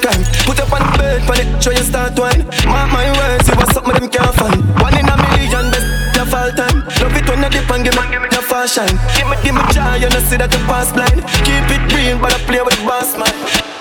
crime. 0.03 0.23
Put 0.45 0.59
up 0.61 0.73
on 0.75 0.83
the 0.83 0.99
bed, 0.99 1.23
on 1.31 1.39
it, 1.39 1.63
show 1.63 1.71
you 1.71 1.87
start 1.87 2.19
wine. 2.19 2.43
Mark 2.67 2.91
my 2.91 3.07
words, 3.15 3.47
you 3.49 3.55
was 3.55 3.71
something 3.71 3.95
them 3.95 4.11
can't 4.11 4.35
find. 4.35 4.61
One 4.83 4.99
in 4.99 5.07
a 5.07 5.17
million, 5.17 5.71
best 5.71 5.87
your 6.19 6.27
fall 6.27 6.51
time. 6.51 6.83
Love 6.99 7.15
it 7.15 7.27
when 7.31 7.43
you 7.43 7.51
dip 7.51 7.71
and 7.71 7.85
give 7.87 7.95
me 7.95 8.29
your 8.35 8.67
shine. 8.67 8.99
Give 9.15 9.29
me, 9.31 9.37
give 9.43 9.55
me 9.55 9.63
joy, 9.71 10.03
you 10.03 10.11
know 10.11 10.23
see 10.27 10.37
that 10.37 10.53
you 10.53 10.63
pass 10.67 10.93
blind. 10.93 11.23
Keep 11.47 11.71
it 11.71 11.83
real, 11.95 12.19
but 12.19 12.35
I 12.35 12.39
play 12.45 12.63
with 12.63 12.77
the 12.77 12.85
boss 12.85 13.17
man. 13.17 13.72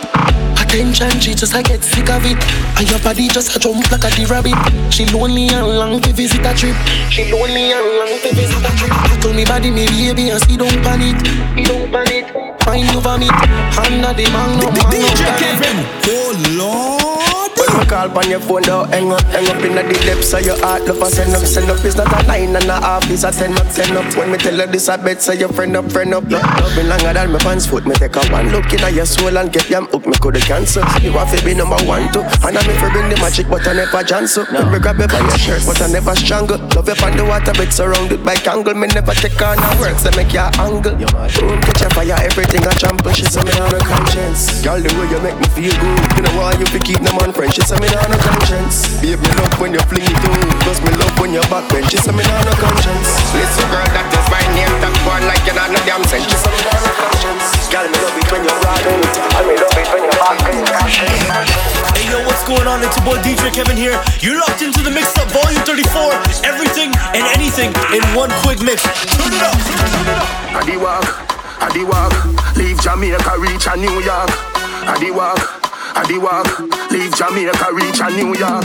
Attention, 0.72 1.20
she 1.20 1.34
just 1.34 1.54
I 1.54 1.62
get 1.64 1.84
sick 1.84 2.10
of 2.10 2.24
it. 2.24 2.40
And 2.80 2.90
your 2.90 3.00
body 3.00 3.28
just 3.28 3.54
a 3.54 3.60
jump 3.60 3.92
like 3.92 4.06
a 4.06 4.10
the 4.16 4.26
rabbit. 4.32 4.56
She 4.90 5.06
lonely 5.08 5.50
and 5.50 5.68
long 5.68 6.00
to 6.00 6.14
visit 6.14 6.46
a 6.46 6.54
trip. 6.56 6.78
She 7.12 7.30
lonely 7.30 7.74
and 7.74 8.00
long 8.00 8.16
to 8.24 8.34
visit 8.34 8.64
a 8.64 8.72
trip. 8.80 9.20
Told 9.20 9.36
me 9.36 9.44
body, 9.44 9.70
me 9.70 9.86
baby, 9.86 10.30
and 10.30 10.40
see 10.44 10.56
don't 10.56 10.72
panic. 10.82 11.20
You 11.60 11.66
don't 11.66 11.92
panic. 11.92 12.32
Find 12.64 12.90
you 12.90 13.02
vomit. 13.02 13.32
Under 13.84 14.14
the 14.16 14.32
man, 14.32 14.60
no 14.60 14.72
man, 14.72 14.96
no 14.96 15.12
panic. 15.20 15.88
Oh 16.08 16.32
Lord. 16.56 17.01
When 17.58 17.70
me 17.78 17.86
call 17.86 18.10
on 18.18 18.30
your 18.30 18.40
phone, 18.40 18.64
don't 18.64 18.90
hang 18.90 19.12
up, 19.12 19.22
hang 19.34 19.48
up 19.50 19.64
in 19.64 19.76
the 19.76 19.84
depths 20.06 20.34
of 20.34 20.46
your 20.46 20.58
heart. 20.60 20.86
Love 20.86 21.02
and 21.02 21.14
send 21.14 21.34
up, 21.36 21.44
send 21.44 21.70
up. 21.70 21.84
It's 21.86 21.96
not 21.96 22.12
a 22.12 22.28
nine 22.28 22.56
and 22.56 22.66
a 22.66 22.80
half, 22.80 23.10
it's 23.10 23.24
a 23.24 23.32
ten 23.32 23.54
up, 23.58 23.68
ten 23.74 23.96
up. 23.98 24.06
When 24.16 24.32
me 24.32 24.38
tell 24.38 24.58
her 24.58 24.68
this, 24.68 24.90
I 24.90 24.98
bet 24.98 25.22
say 25.22 25.40
your 25.40 25.50
friend 25.50 25.76
up, 25.76 25.92
friend 25.92 26.14
up. 26.14 26.24
Yeah. 26.30 26.42
Love 26.62 26.76
me 26.78 26.84
longer 26.84 27.14
than 27.14 27.32
my 27.32 27.40
pants 27.40 27.66
foot. 27.66 27.86
Me 27.86 27.94
take 27.96 28.16
a 28.16 28.24
one 28.32 28.50
look 28.50 28.72
in 28.74 28.82
your 28.96 29.06
soul 29.06 29.38
and 29.38 29.52
get 29.52 29.68
them 29.68 29.86
hook. 29.88 30.06
Me 30.06 30.14
coulda 30.18 30.40
cancel. 30.40 30.84
You 31.02 31.14
want 31.14 31.30
to 31.36 31.44
be 31.44 31.54
number 31.54 31.78
one 31.86 32.12
too. 32.12 32.22
And 32.46 32.58
I 32.58 32.62
me 32.68 32.74
for 32.80 32.90
bring 32.90 33.10
the 33.10 33.18
magic, 33.18 33.50
but 33.50 33.68
I 33.68 33.74
never 33.74 34.04
cancel. 34.04 34.46
No. 34.52 34.62
Oh. 34.62 34.70
Me 34.72 34.80
grab 34.80 35.00
you 35.00 35.08
by 35.08 35.20
your 35.20 35.38
shirt, 35.38 35.64
but 35.66 35.82
I 35.82 35.88
never 35.88 36.16
strangle. 36.16 36.58
Love 36.76 36.88
you 36.88 36.98
on 37.04 37.18
the 37.18 37.26
water, 37.26 37.54
but 37.54 37.72
surrounded 37.74 38.24
by 38.24 38.36
kangle. 38.36 38.76
Me 38.76 38.88
never 38.88 39.14
take 39.14 39.42
on 39.42 39.58
her 39.58 39.74
works, 39.82 40.04
they 40.04 40.14
make 40.16 40.34
you 40.34 40.46
angle. 40.58 40.96
Boom, 40.96 41.60
catch 41.62 41.82
a 41.82 41.90
fire, 41.92 42.18
everything 42.20 42.64
I 42.66 42.74
trample. 42.74 43.12
She 43.12 43.26
say 43.26 43.44
me 43.44 43.54
on 43.60 43.74
a 43.74 43.80
conscience. 43.80 44.62
Girl, 44.64 44.80
the 44.80 44.90
way 44.96 45.08
you 45.12 45.20
make 45.22 45.38
me 45.38 45.48
feel 45.54 45.76
good. 45.76 46.00
You 46.18 46.22
know 46.24 46.34
why 46.40 46.56
you 46.58 46.66
fi 46.68 46.80
keep 46.80 47.00
them 47.00 47.18
on 47.20 47.34
friends. 47.42 47.58
She 47.58 47.62
say 47.66 47.78
me 47.82 47.90
on 47.98 48.14
a 48.14 48.18
conscience. 48.22 49.02
Babe, 49.02 49.18
me 49.18 49.32
love 49.42 49.58
when 49.58 49.74
you 49.74 49.82
fling 49.90 50.06
it 50.06 50.22
out. 50.30 50.46
Plus 50.62 50.78
me 50.86 50.94
love 50.94 51.16
when 51.18 51.34
you 51.34 51.42
back 51.50 51.66
bench. 51.74 51.90
She 51.90 51.98
say 51.98 52.14
me 52.14 52.22
on 52.22 52.46
a 52.46 52.54
conscience. 52.62 53.10
Listen, 53.34 53.66
girl, 53.74 53.90
that 53.98 54.06
is 54.14 54.28
my 54.30 54.44
name. 54.54 54.70
That 54.78 54.94
one 55.10 55.26
like 55.26 55.42
you're 55.50 55.58
not 55.58 55.74
no 55.74 55.82
damn 55.82 56.06
sense. 56.06 56.30
She 56.30 56.38
say 56.38 56.54
me 56.54 56.62
on 56.70 56.86
a 56.86 56.94
conscience. 56.94 57.46
Girl, 57.74 57.88
me 57.90 57.98
love 57.98 58.14
it 58.14 58.28
when 58.30 58.42
you 58.46 58.54
ride 58.62 58.86
out. 58.86 59.18
And 59.42 59.46
me 59.50 59.56
love 59.58 59.74
it 59.74 59.88
when 59.90 60.02
you 60.06 60.14
back 60.22 60.38
bench. 60.46 61.02
Hey 61.98 62.06
yo, 62.14 62.22
what's 62.30 62.46
going 62.46 62.70
on? 62.70 62.86
It's 62.86 62.94
your 63.02 63.06
boy 63.10 63.18
DJ 63.26 63.50
Kevin 63.50 63.78
here. 63.78 63.98
You're 64.22 64.38
locked 64.38 64.62
into 64.62 64.86
the 64.86 64.94
Mix 64.94 65.18
Up 65.18 65.30
Volume 65.34 65.66
34. 65.66 66.46
Everything 66.46 66.94
and 67.18 67.26
anything 67.34 67.74
in 67.90 68.06
one 68.14 68.30
quick 68.46 68.62
mix. 68.62 68.86
Turn 69.18 69.34
it 69.34 69.42
up. 69.42 69.58
I 70.54 70.62
the 70.68 70.78
walk, 70.78 71.08
I 71.58 71.68
the 71.74 71.84
walk, 71.90 72.14
leave 72.54 72.78
Jamaica, 72.82 73.34
reach 73.42 73.66
a 73.66 73.74
New 73.78 73.98
York. 74.04 74.30
I 74.86 74.98
the 75.00 75.10
walk, 75.14 75.61
I 75.94 76.06
the 76.08 76.18
walk, 76.20 76.48
leave 76.92 77.14
Jamaica, 77.16 77.68
reach 77.74 78.00
a 78.00 78.10
New 78.12 78.36
York. 78.38 78.64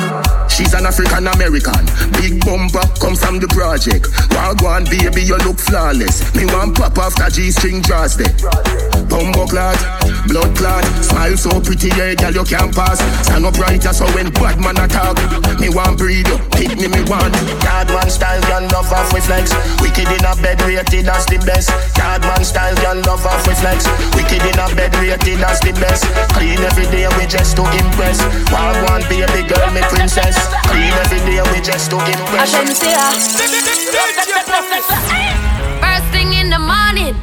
She's 0.50 0.72
an 0.74 0.86
African 0.86 1.26
American, 1.26 1.84
big 2.20 2.44
bumper, 2.44 2.86
come 3.00 3.16
from 3.16 3.38
the 3.38 3.48
project. 3.48 4.06
Wagwan 4.32 4.88
baby, 4.88 5.22
you 5.22 5.36
look 5.38 5.58
flawless. 5.58 6.34
Me 6.34 6.44
want 6.46 6.76
pop 6.76 6.96
after 6.98 7.28
G-string 7.30 7.82
draws 7.82 8.16
there. 8.16 8.95
Bumbo 9.08 9.46
clot, 9.46 9.78
blood 10.26 10.50
clot, 10.58 10.84
smile 10.98 11.36
so 11.36 11.60
pretty, 11.62 11.94
yeah, 11.94 12.18
girl 12.18 12.42
you 12.42 12.44
can't 12.44 12.74
pass. 12.74 12.98
Stand 13.22 13.46
up 13.46 13.54
right, 13.62 13.82
so 13.82 14.06
when 14.18 14.34
bad 14.34 14.58
man 14.58 14.76
attack, 14.82 15.14
me 15.62 15.70
want 15.70 15.98
breathe, 15.98 16.26
pick 16.58 16.74
me, 16.74 16.90
me 16.90 17.06
want. 17.06 17.30
Yard 17.62 17.88
man 17.94 18.10
style, 18.10 18.42
girl 18.50 18.66
love 18.74 18.90
off 18.90 19.12
with 19.14 19.26
flex. 19.30 19.54
Wicked 19.78 20.10
in 20.10 20.26
a 20.26 20.34
bed, 20.42 20.58
rated 20.66 21.06
as 21.06 21.26
the 21.26 21.38
best. 21.46 21.70
Yard 21.96 22.22
man 22.22 22.42
style, 22.42 22.74
girl 22.82 22.96
man 22.96 23.04
love 23.04 23.26
off 23.26 23.46
we 23.46 23.54
flex. 23.54 23.86
Wicked 24.16 24.42
in 24.42 24.58
a 24.58 24.66
bed 24.74 24.94
rated 24.96 25.42
as 25.44 25.60
the 25.60 25.72
best. 25.72 26.04
Clean 26.32 26.58
every 26.58 26.86
day 26.86 27.06
we 27.18 27.26
just 27.26 27.56
to 27.56 27.62
impress. 27.62 28.20
Wild 28.52 28.76
one 28.90 29.02
baby 29.08 29.46
girl, 29.48 29.70
me 29.72 29.82
princess. 29.92 30.36
Clean 30.66 30.92
every 31.04 31.20
day 31.28 31.42
we 31.52 31.60
just 31.60 31.90
to 31.90 31.98
impress. 31.98 32.52
First 35.80 36.06
thing 36.12 36.32
in 36.32 36.50
the 36.50 36.58
morning, 36.58 37.14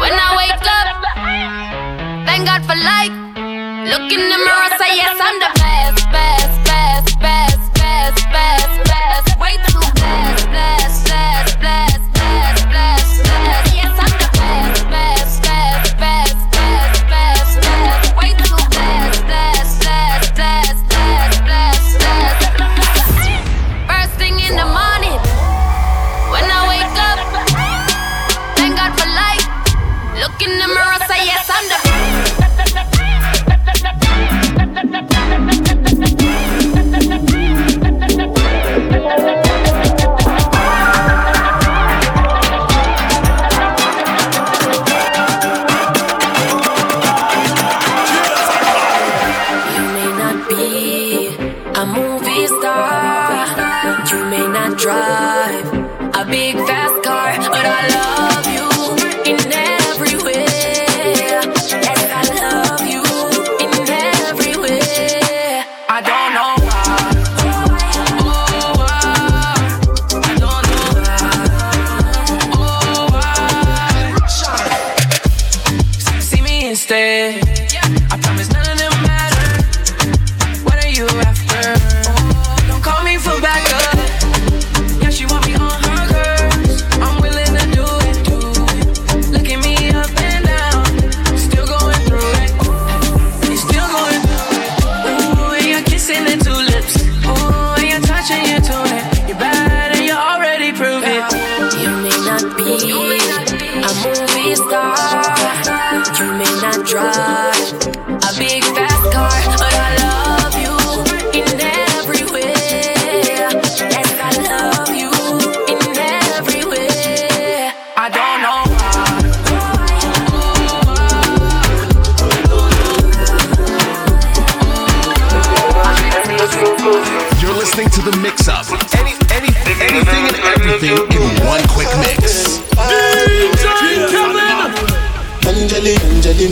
when 0.00 0.12
I 0.12 0.28
wake 0.40 0.64
up, 0.64 0.88
thank 2.26 2.46
God 2.48 2.64
for 2.64 2.74
life. 2.74 3.12
Look 3.92 4.08
in 4.12 4.22
the 4.32 4.38
mirror, 4.40 4.70
say 4.80 4.96
yes, 4.96 5.16
I'm 5.20 5.36
the 5.44 5.52
best, 5.60 6.08
best, 6.10 6.56
best, 6.64 7.20
best, 7.20 7.72
best, 7.74 8.20
best, 8.32 8.72
best. 8.88 9.38
Way 9.38 9.54
too 9.68 9.84
blessed, 10.00 10.48
blessed, 10.48 11.04
blessed, 11.04 11.60
blessed, 11.60 12.12
blessed, 12.12 12.68
blessed, 12.68 13.22
blessed. 13.24 13.69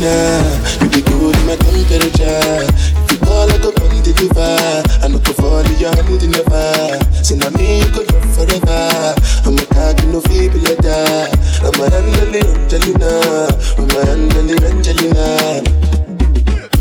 Angelina, 0.08 0.84
you 0.84 0.88
be 0.88 1.02
good 1.02 1.36
in 1.36 1.46
my 1.46 1.56
temperature. 1.56 2.64
If 3.04 3.12
you 3.12 3.18
call, 3.18 3.50
I 3.50 3.58
go 3.58 3.72
come 3.72 4.02
deliver. 4.02 4.82
I 5.04 5.08
no 5.08 5.18
go 5.18 5.32
fall 5.34 5.60
in 5.60 5.78
your 5.78 5.92
hand 5.94 6.22
in 6.22 6.30
never. 6.30 6.98
Say 7.22 7.36
na 7.36 7.50
me 7.50 7.80
you 7.80 7.90
go 7.92 8.00
love 8.00 8.28
forever. 8.32 9.14
I'm 9.44 9.58
a 9.58 9.64
cocky 9.68 10.06
no 10.08 10.20
feeble 10.24 10.60
letter. 10.64 11.28
I'm 11.60 11.76
a 11.76 11.84
Angeli, 11.92 12.40
Angelina. 12.40 13.52
I'm 13.76 13.90
a 13.92 14.00
Angeli, 14.08 14.56
Angelina. 14.64 15.62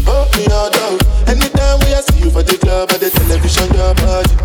Oh, 0.07 0.23
me 0.37 0.47
all 0.47 0.71
down. 0.71 0.97
Anytime 1.27 1.79
we 1.83 1.93
I 1.93 2.01
see 2.01 2.23
you 2.23 2.31
for 2.31 2.43
the 2.43 2.57
club 2.57 2.91
or 2.91 2.97
the 2.97 3.09
television, 3.11 3.67
your 3.75 3.93
body. 3.95 4.35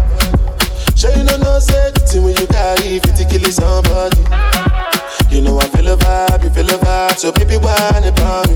Sure 0.97 1.11
you 1.17 1.25
know 1.25 1.37
no 1.39 1.61
thing 1.61 2.23
when 2.25 2.37
you 2.37 2.47
carry 2.47 2.99
50 2.99 3.25
kill 3.31 3.51
somebody. 3.51 4.19
You 5.31 5.41
know 5.41 5.59
I 5.59 5.67
feel 5.69 5.89
a 5.89 5.97
vibe, 5.97 6.45
you 6.45 6.51
feel 6.51 6.69
a 6.69 6.79
vibe, 6.79 7.17
so 7.17 7.33
baby 7.33 7.57
whine 7.57 8.05
about 8.05 8.52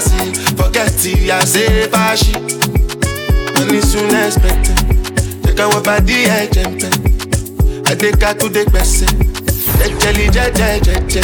see. 0.00 0.34
Forget 0.56 0.92
it, 1.04 1.30
I 1.30 1.44
say 1.44 1.88
fashi. 1.88 2.34
Money 3.54 3.80
soon 3.80 4.14
expected. 4.14 4.78
Out 5.60 5.74
what 5.74 5.84
body 5.84 6.26
I 6.26 6.46
jump. 6.46 6.82
I 7.88 7.94
take 7.94 8.22
out 8.22 8.38
to 8.40 8.48
the 8.48 8.64
person. 8.70 9.08
Jejeli 9.78 10.30
jeje 10.30 10.80
jeje. 10.86 11.22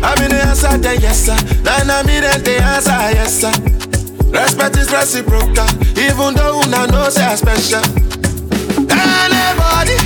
I'm 0.00 0.22
in 0.22 0.30
the 0.30 0.40
answer 0.46 0.78
then 0.78 1.00
yes 1.00 1.26
sir. 1.26 1.36
Then 1.64 1.90
I'm 1.90 2.08
in 2.08 2.22
the 2.22 2.62
answer 2.62 2.92
yes 3.18 3.40
sir. 3.40 3.52
Respect 4.30 4.76
is 4.76 4.92
reciprocal, 4.92 5.66
even 5.98 6.34
though 6.34 6.60
una 6.60 6.86
know 6.86 7.08
say 7.08 7.24
I 7.24 7.34
special. 7.34 7.82
Anybody, 8.92 9.98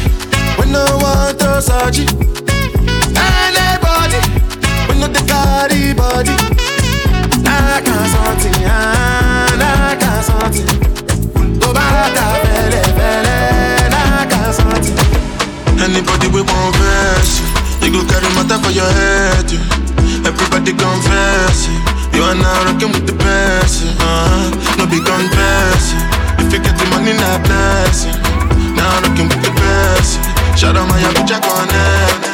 we 0.56 0.70
no 0.72 0.84
want 1.02 1.38
to 1.40 1.60
surgery. 1.60 2.06
Anybody, 3.12 4.20
we 4.88 4.98
no 4.98 5.08
the 5.08 5.22
carry 5.28 5.92
body. 5.92 6.61
Anybody 15.82 16.28
we 16.28 16.42
want 16.42 16.76
verse 16.76 17.42
you, 17.82 17.90
go 17.92 18.00
carry 18.08 18.28
matter 18.34 18.58
for 18.62 18.70
your 18.70 18.86
head. 18.86 19.50
Yeah. 19.50 20.28
Everybody 20.28 20.72
confess 20.72 21.66
it. 21.66 22.16
You 22.16 22.22
are 22.22 22.34
now 22.34 22.64
rocking 22.64 22.92
with 22.92 23.06
the 23.06 23.14
best. 23.14 23.84
Yeah. 23.84 24.06
Uh-huh. 24.06 24.78
No 24.78 24.86
be 24.86 24.98
confess. 24.98 25.92
Yeah. 25.92 26.46
If 26.46 26.52
you 26.52 26.60
get 26.62 26.78
the 26.78 26.86
money, 26.90 27.12
not 27.12 27.42
blessing. 27.44 28.16
Now 28.76 29.02
rocking 29.02 29.28
with 29.28 29.42
the 29.42 29.50
best. 29.50 30.20
Yeah. 30.20 30.54
Shout 30.54 30.76
out 30.76 30.88
my 30.88 30.98
bitch, 31.14 31.32
I 31.32 31.40
connect. 31.40 32.31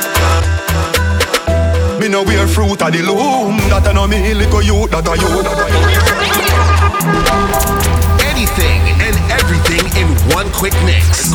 Me 2.09 2.13
no 2.15 2.23
wear 2.23 2.49
fruit 2.49 2.81
of 2.81 2.89
the 2.89 3.05
loom. 3.05 3.59
That 3.69 3.85
I 3.87 3.93
know 3.93 4.09
me 4.09 4.33
little 4.33 4.63
you, 4.63 4.89
that 4.89 5.05
I 5.05 5.13
you, 5.13 5.29
that 5.45 5.61
I 5.61 5.69
you. 5.69 5.93
Anything 8.25 8.81
and 8.97 9.13
everything 9.29 9.85
in 9.93 10.09
one 10.33 10.49
quick 10.57 10.73
mix. 10.89 11.29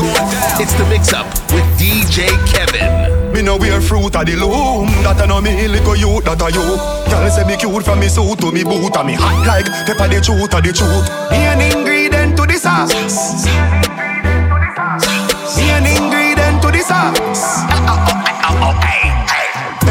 It's 0.58 0.74
the 0.74 0.86
mix 0.90 1.14
up 1.14 1.30
with 1.54 1.62
DJ 1.78 2.26
Kevin. 2.50 2.90
Me 3.32 3.44
no 3.44 3.56
wear 3.56 3.82
fruit 3.82 4.16
of 4.16 4.26
the 4.26 4.34
loom 4.34 4.90
That 5.02 5.22
I 5.22 5.26
know 5.26 5.42
me 5.42 5.68
little 5.68 5.96
youth 5.96 6.24
that 6.26 6.42
I 6.42 6.50
you 6.50 6.62
Girl 7.10 7.30
say 7.30 7.44
me 7.46 7.58
cute 7.58 7.84
from 7.84 8.00
me 8.00 8.08
suit 8.08 8.38
to 8.42 8.52
me 8.52 8.64
boot 8.64 8.96
And 8.96 9.08
me 9.08 9.14
hot 9.14 9.46
like 9.46 9.66
pepper 9.90 10.08
the 10.08 10.22
truth 10.22 10.54
of 10.54 10.62
the 10.62 10.70
truth 10.70 11.10
Me 11.34 11.38
an 11.50 11.62
ingredient 11.62 12.38
to 12.38 12.46
the 12.46 12.54
sauce 12.54 13.93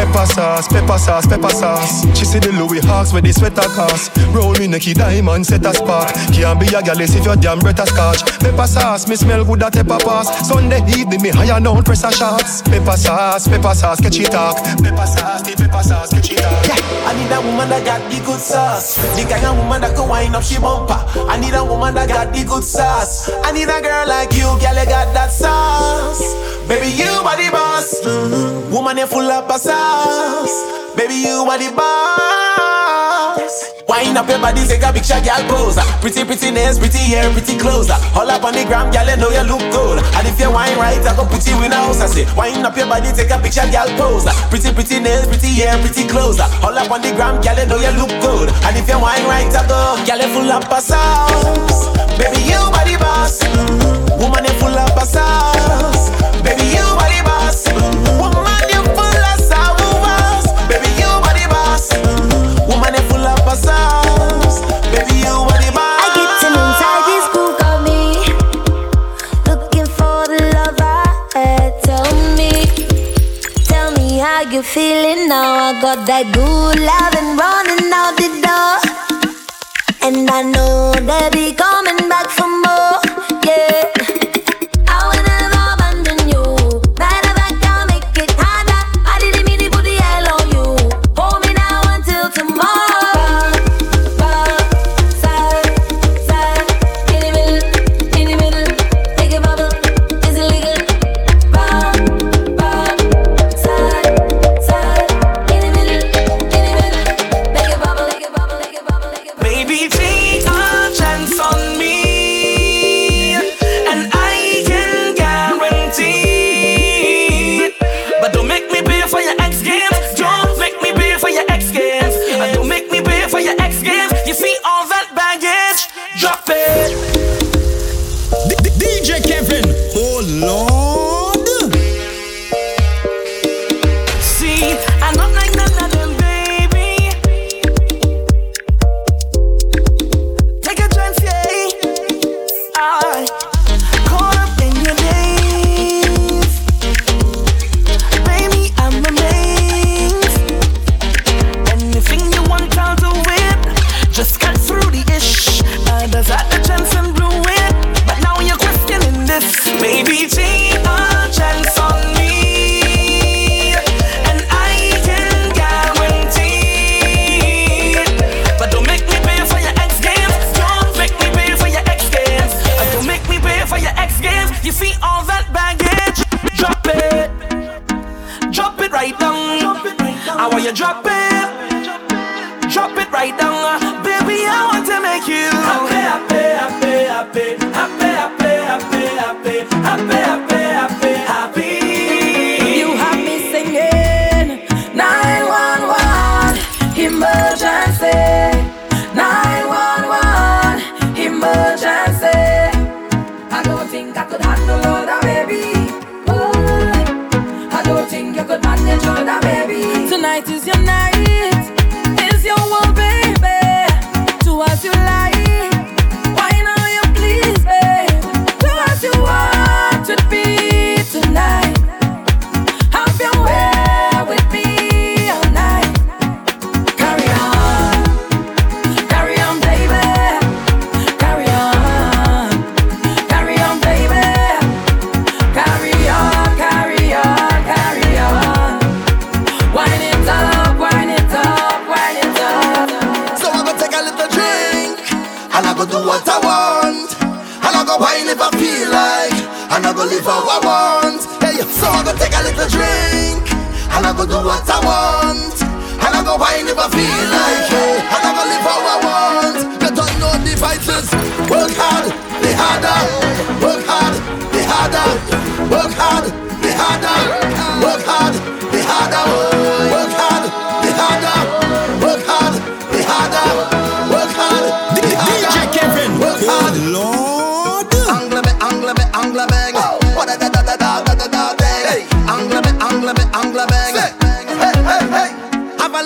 Pepper 0.02 0.26
sauce, 0.26 0.66
pepper 0.66 0.98
sauce, 0.98 1.26
pepper 1.28 1.48
sauce. 1.50 2.02
She 2.18 2.24
see 2.24 2.40
the 2.40 2.50
Louis 2.50 2.82
Hawks 2.82 3.12
with 3.12 3.22
the 3.22 3.32
sweater 3.32 3.62
cost. 3.70 4.10
Roll 4.34 4.50
me 4.58 4.66
necky 4.66 4.94
diamond, 4.94 5.46
set 5.46 5.64
a 5.64 5.72
spark. 5.72 6.10
Can't 6.34 6.58
be 6.58 6.66
a 6.74 6.82
gal 6.82 6.98
if 6.98 7.14
your 7.24 7.36
damn 7.36 7.60
breath 7.60 7.78
a 7.78 7.86
scotch. 7.86 8.26
Pepper 8.42 8.66
sauce, 8.66 9.06
me 9.06 9.14
smell 9.14 9.44
good 9.44 9.62
at 9.62 9.72
pepper 9.72 10.02
pass. 10.02 10.26
Sunday 10.48 10.82
evening 10.98 11.22
me 11.22 11.30
higher 11.30 11.62
down 11.62 11.84
press 11.84 12.02
a 12.02 12.10
shots. 12.10 12.62
Pepper 12.62 12.98
sauce, 12.98 13.46
pepper 13.46 13.74
sauce, 13.78 14.00
catch 14.00 14.18
it 14.18 14.32
talk. 14.32 14.58
Pepper 14.82 15.06
sauce, 15.06 15.42
the 15.46 15.54
pepper 15.54 15.82
sauce, 15.86 16.10
catch 16.10 16.32
it 16.32 16.42
talk. 16.42 16.66
Yeah, 16.66 17.06
I 17.06 17.14
need 17.14 17.30
a 17.30 17.38
woman 17.38 17.70
that 17.70 17.86
got 17.86 18.02
the 18.10 18.18
good 18.26 18.42
sauce. 18.42 18.98
The 19.14 19.22
kind 19.30 19.46
of 19.46 19.56
woman 19.56 19.82
that 19.86 19.94
can 19.94 20.08
wind 20.08 20.34
up 20.34 20.42
she 20.42 20.58
bumper. 20.58 20.98
I 21.30 21.38
need 21.38 21.54
a 21.54 21.62
woman 21.62 21.94
that 21.94 22.08
got 22.08 22.34
the 22.34 22.42
good 22.42 22.64
sauce. 22.64 23.30
I 23.46 23.52
need 23.52 23.70
a 23.70 23.78
girl 23.78 24.08
like 24.10 24.34
you, 24.34 24.50
you 24.50 24.66
got 24.66 25.14
that 25.14 25.30
sauce. 25.30 26.26
Baby, 26.66 26.90
you 26.90 27.06
are 27.06 27.38
the 27.38 27.50
boss. 27.54 28.02
Mm-hmm. 28.02 28.51
Woman, 28.72 28.96
you 28.96 29.06
full 29.06 29.28
of 29.28 29.52
sauce. 29.60 30.96
Baby, 30.96 31.28
you 31.28 31.44
are 31.44 31.60
the 31.60 31.68
boss. 31.76 33.52
Wind 33.84 34.16
up 34.16 34.24
your 34.24 34.40
body, 34.40 34.64
take 34.64 34.80
a 34.80 34.88
picture, 34.88 35.20
girl, 35.20 35.44
pose. 35.44 35.76
Pretty, 36.00 36.24
pretty 36.24 36.48
nails, 36.48 36.80
pretty 36.80 36.96
hair, 37.12 37.28
pretty 37.36 37.60
clothes. 37.60 37.92
All 38.16 38.24
up 38.24 38.40
on 38.40 38.56
the 38.56 38.64
gram, 38.64 38.88
girl, 38.88 39.04
you 39.04 39.20
know 39.20 39.28
you 39.28 39.44
look 39.44 39.60
good. 39.68 40.00
And 40.16 40.24
if 40.24 40.40
you 40.40 40.48
wine 40.48 40.72
right, 40.80 40.96
I 41.04 41.12
go 41.12 41.28
put 41.28 41.44
you 41.44 41.60
in 41.60 41.68
a 41.68 41.76
house. 41.84 42.00
I 42.00 42.08
say, 42.08 42.24
wind 42.32 42.64
up 42.64 42.72
your 42.72 42.88
body, 42.88 43.12
take 43.12 43.28
a 43.28 43.36
picture, 43.36 43.68
girl, 43.68 43.92
pose. 44.00 44.24
Pretty, 44.48 44.72
pretty 44.72 45.04
nails, 45.04 45.28
pretty 45.28 45.52
hair, 45.52 45.76
pretty 45.84 46.08
clothes. 46.08 46.40
All 46.40 46.72
up 46.72 46.88
on 46.88 47.04
the 47.04 47.12
gram, 47.12 47.44
girl, 47.44 47.60
you 47.60 47.68
know 47.68 47.76
you 47.76 47.92
look 47.92 48.12
good. 48.24 48.48
And 48.64 48.72
if 48.72 48.88
you 48.88 48.96
wine 48.96 49.28
right, 49.28 49.52
I 49.52 49.68
go, 49.68 50.00
girl, 50.00 50.16
you 50.16 50.32
full 50.32 50.48
up 50.48 50.72
of 50.72 50.80
sauce. 50.80 51.92
Baby, 52.16 52.48
you 52.48 52.62
the 52.88 52.96
boss. 52.96 53.36
Woman, 54.16 54.48
you 54.48 54.56
full 54.56 54.72
up 54.72 54.96
of 54.96 55.04
sauce. 55.04 56.08
Baby, 56.40 56.72
you 56.72 56.88
the 56.88 57.20
boss. 57.20 57.68
You 74.52 74.62
feeling 74.62 75.28
now. 75.28 75.54
I 75.54 75.80
got 75.80 76.06
that 76.06 76.26
good 76.34 76.78
love 76.90 77.14
and 77.20 77.38
running 77.40 77.90
out 77.92 78.16
the 78.20 78.28
door, 78.44 78.76
and 80.02 80.28
I 80.30 80.42
know 80.42 80.92
they'll 80.92 81.30
be 81.30 81.54
coming 81.54 82.08
back 82.08 82.28
for 82.28 82.48
more. 82.48 82.71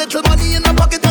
little 0.07 0.23
money 0.31 0.55
in 0.55 0.65
a 0.65 0.73
pocket 0.73 1.06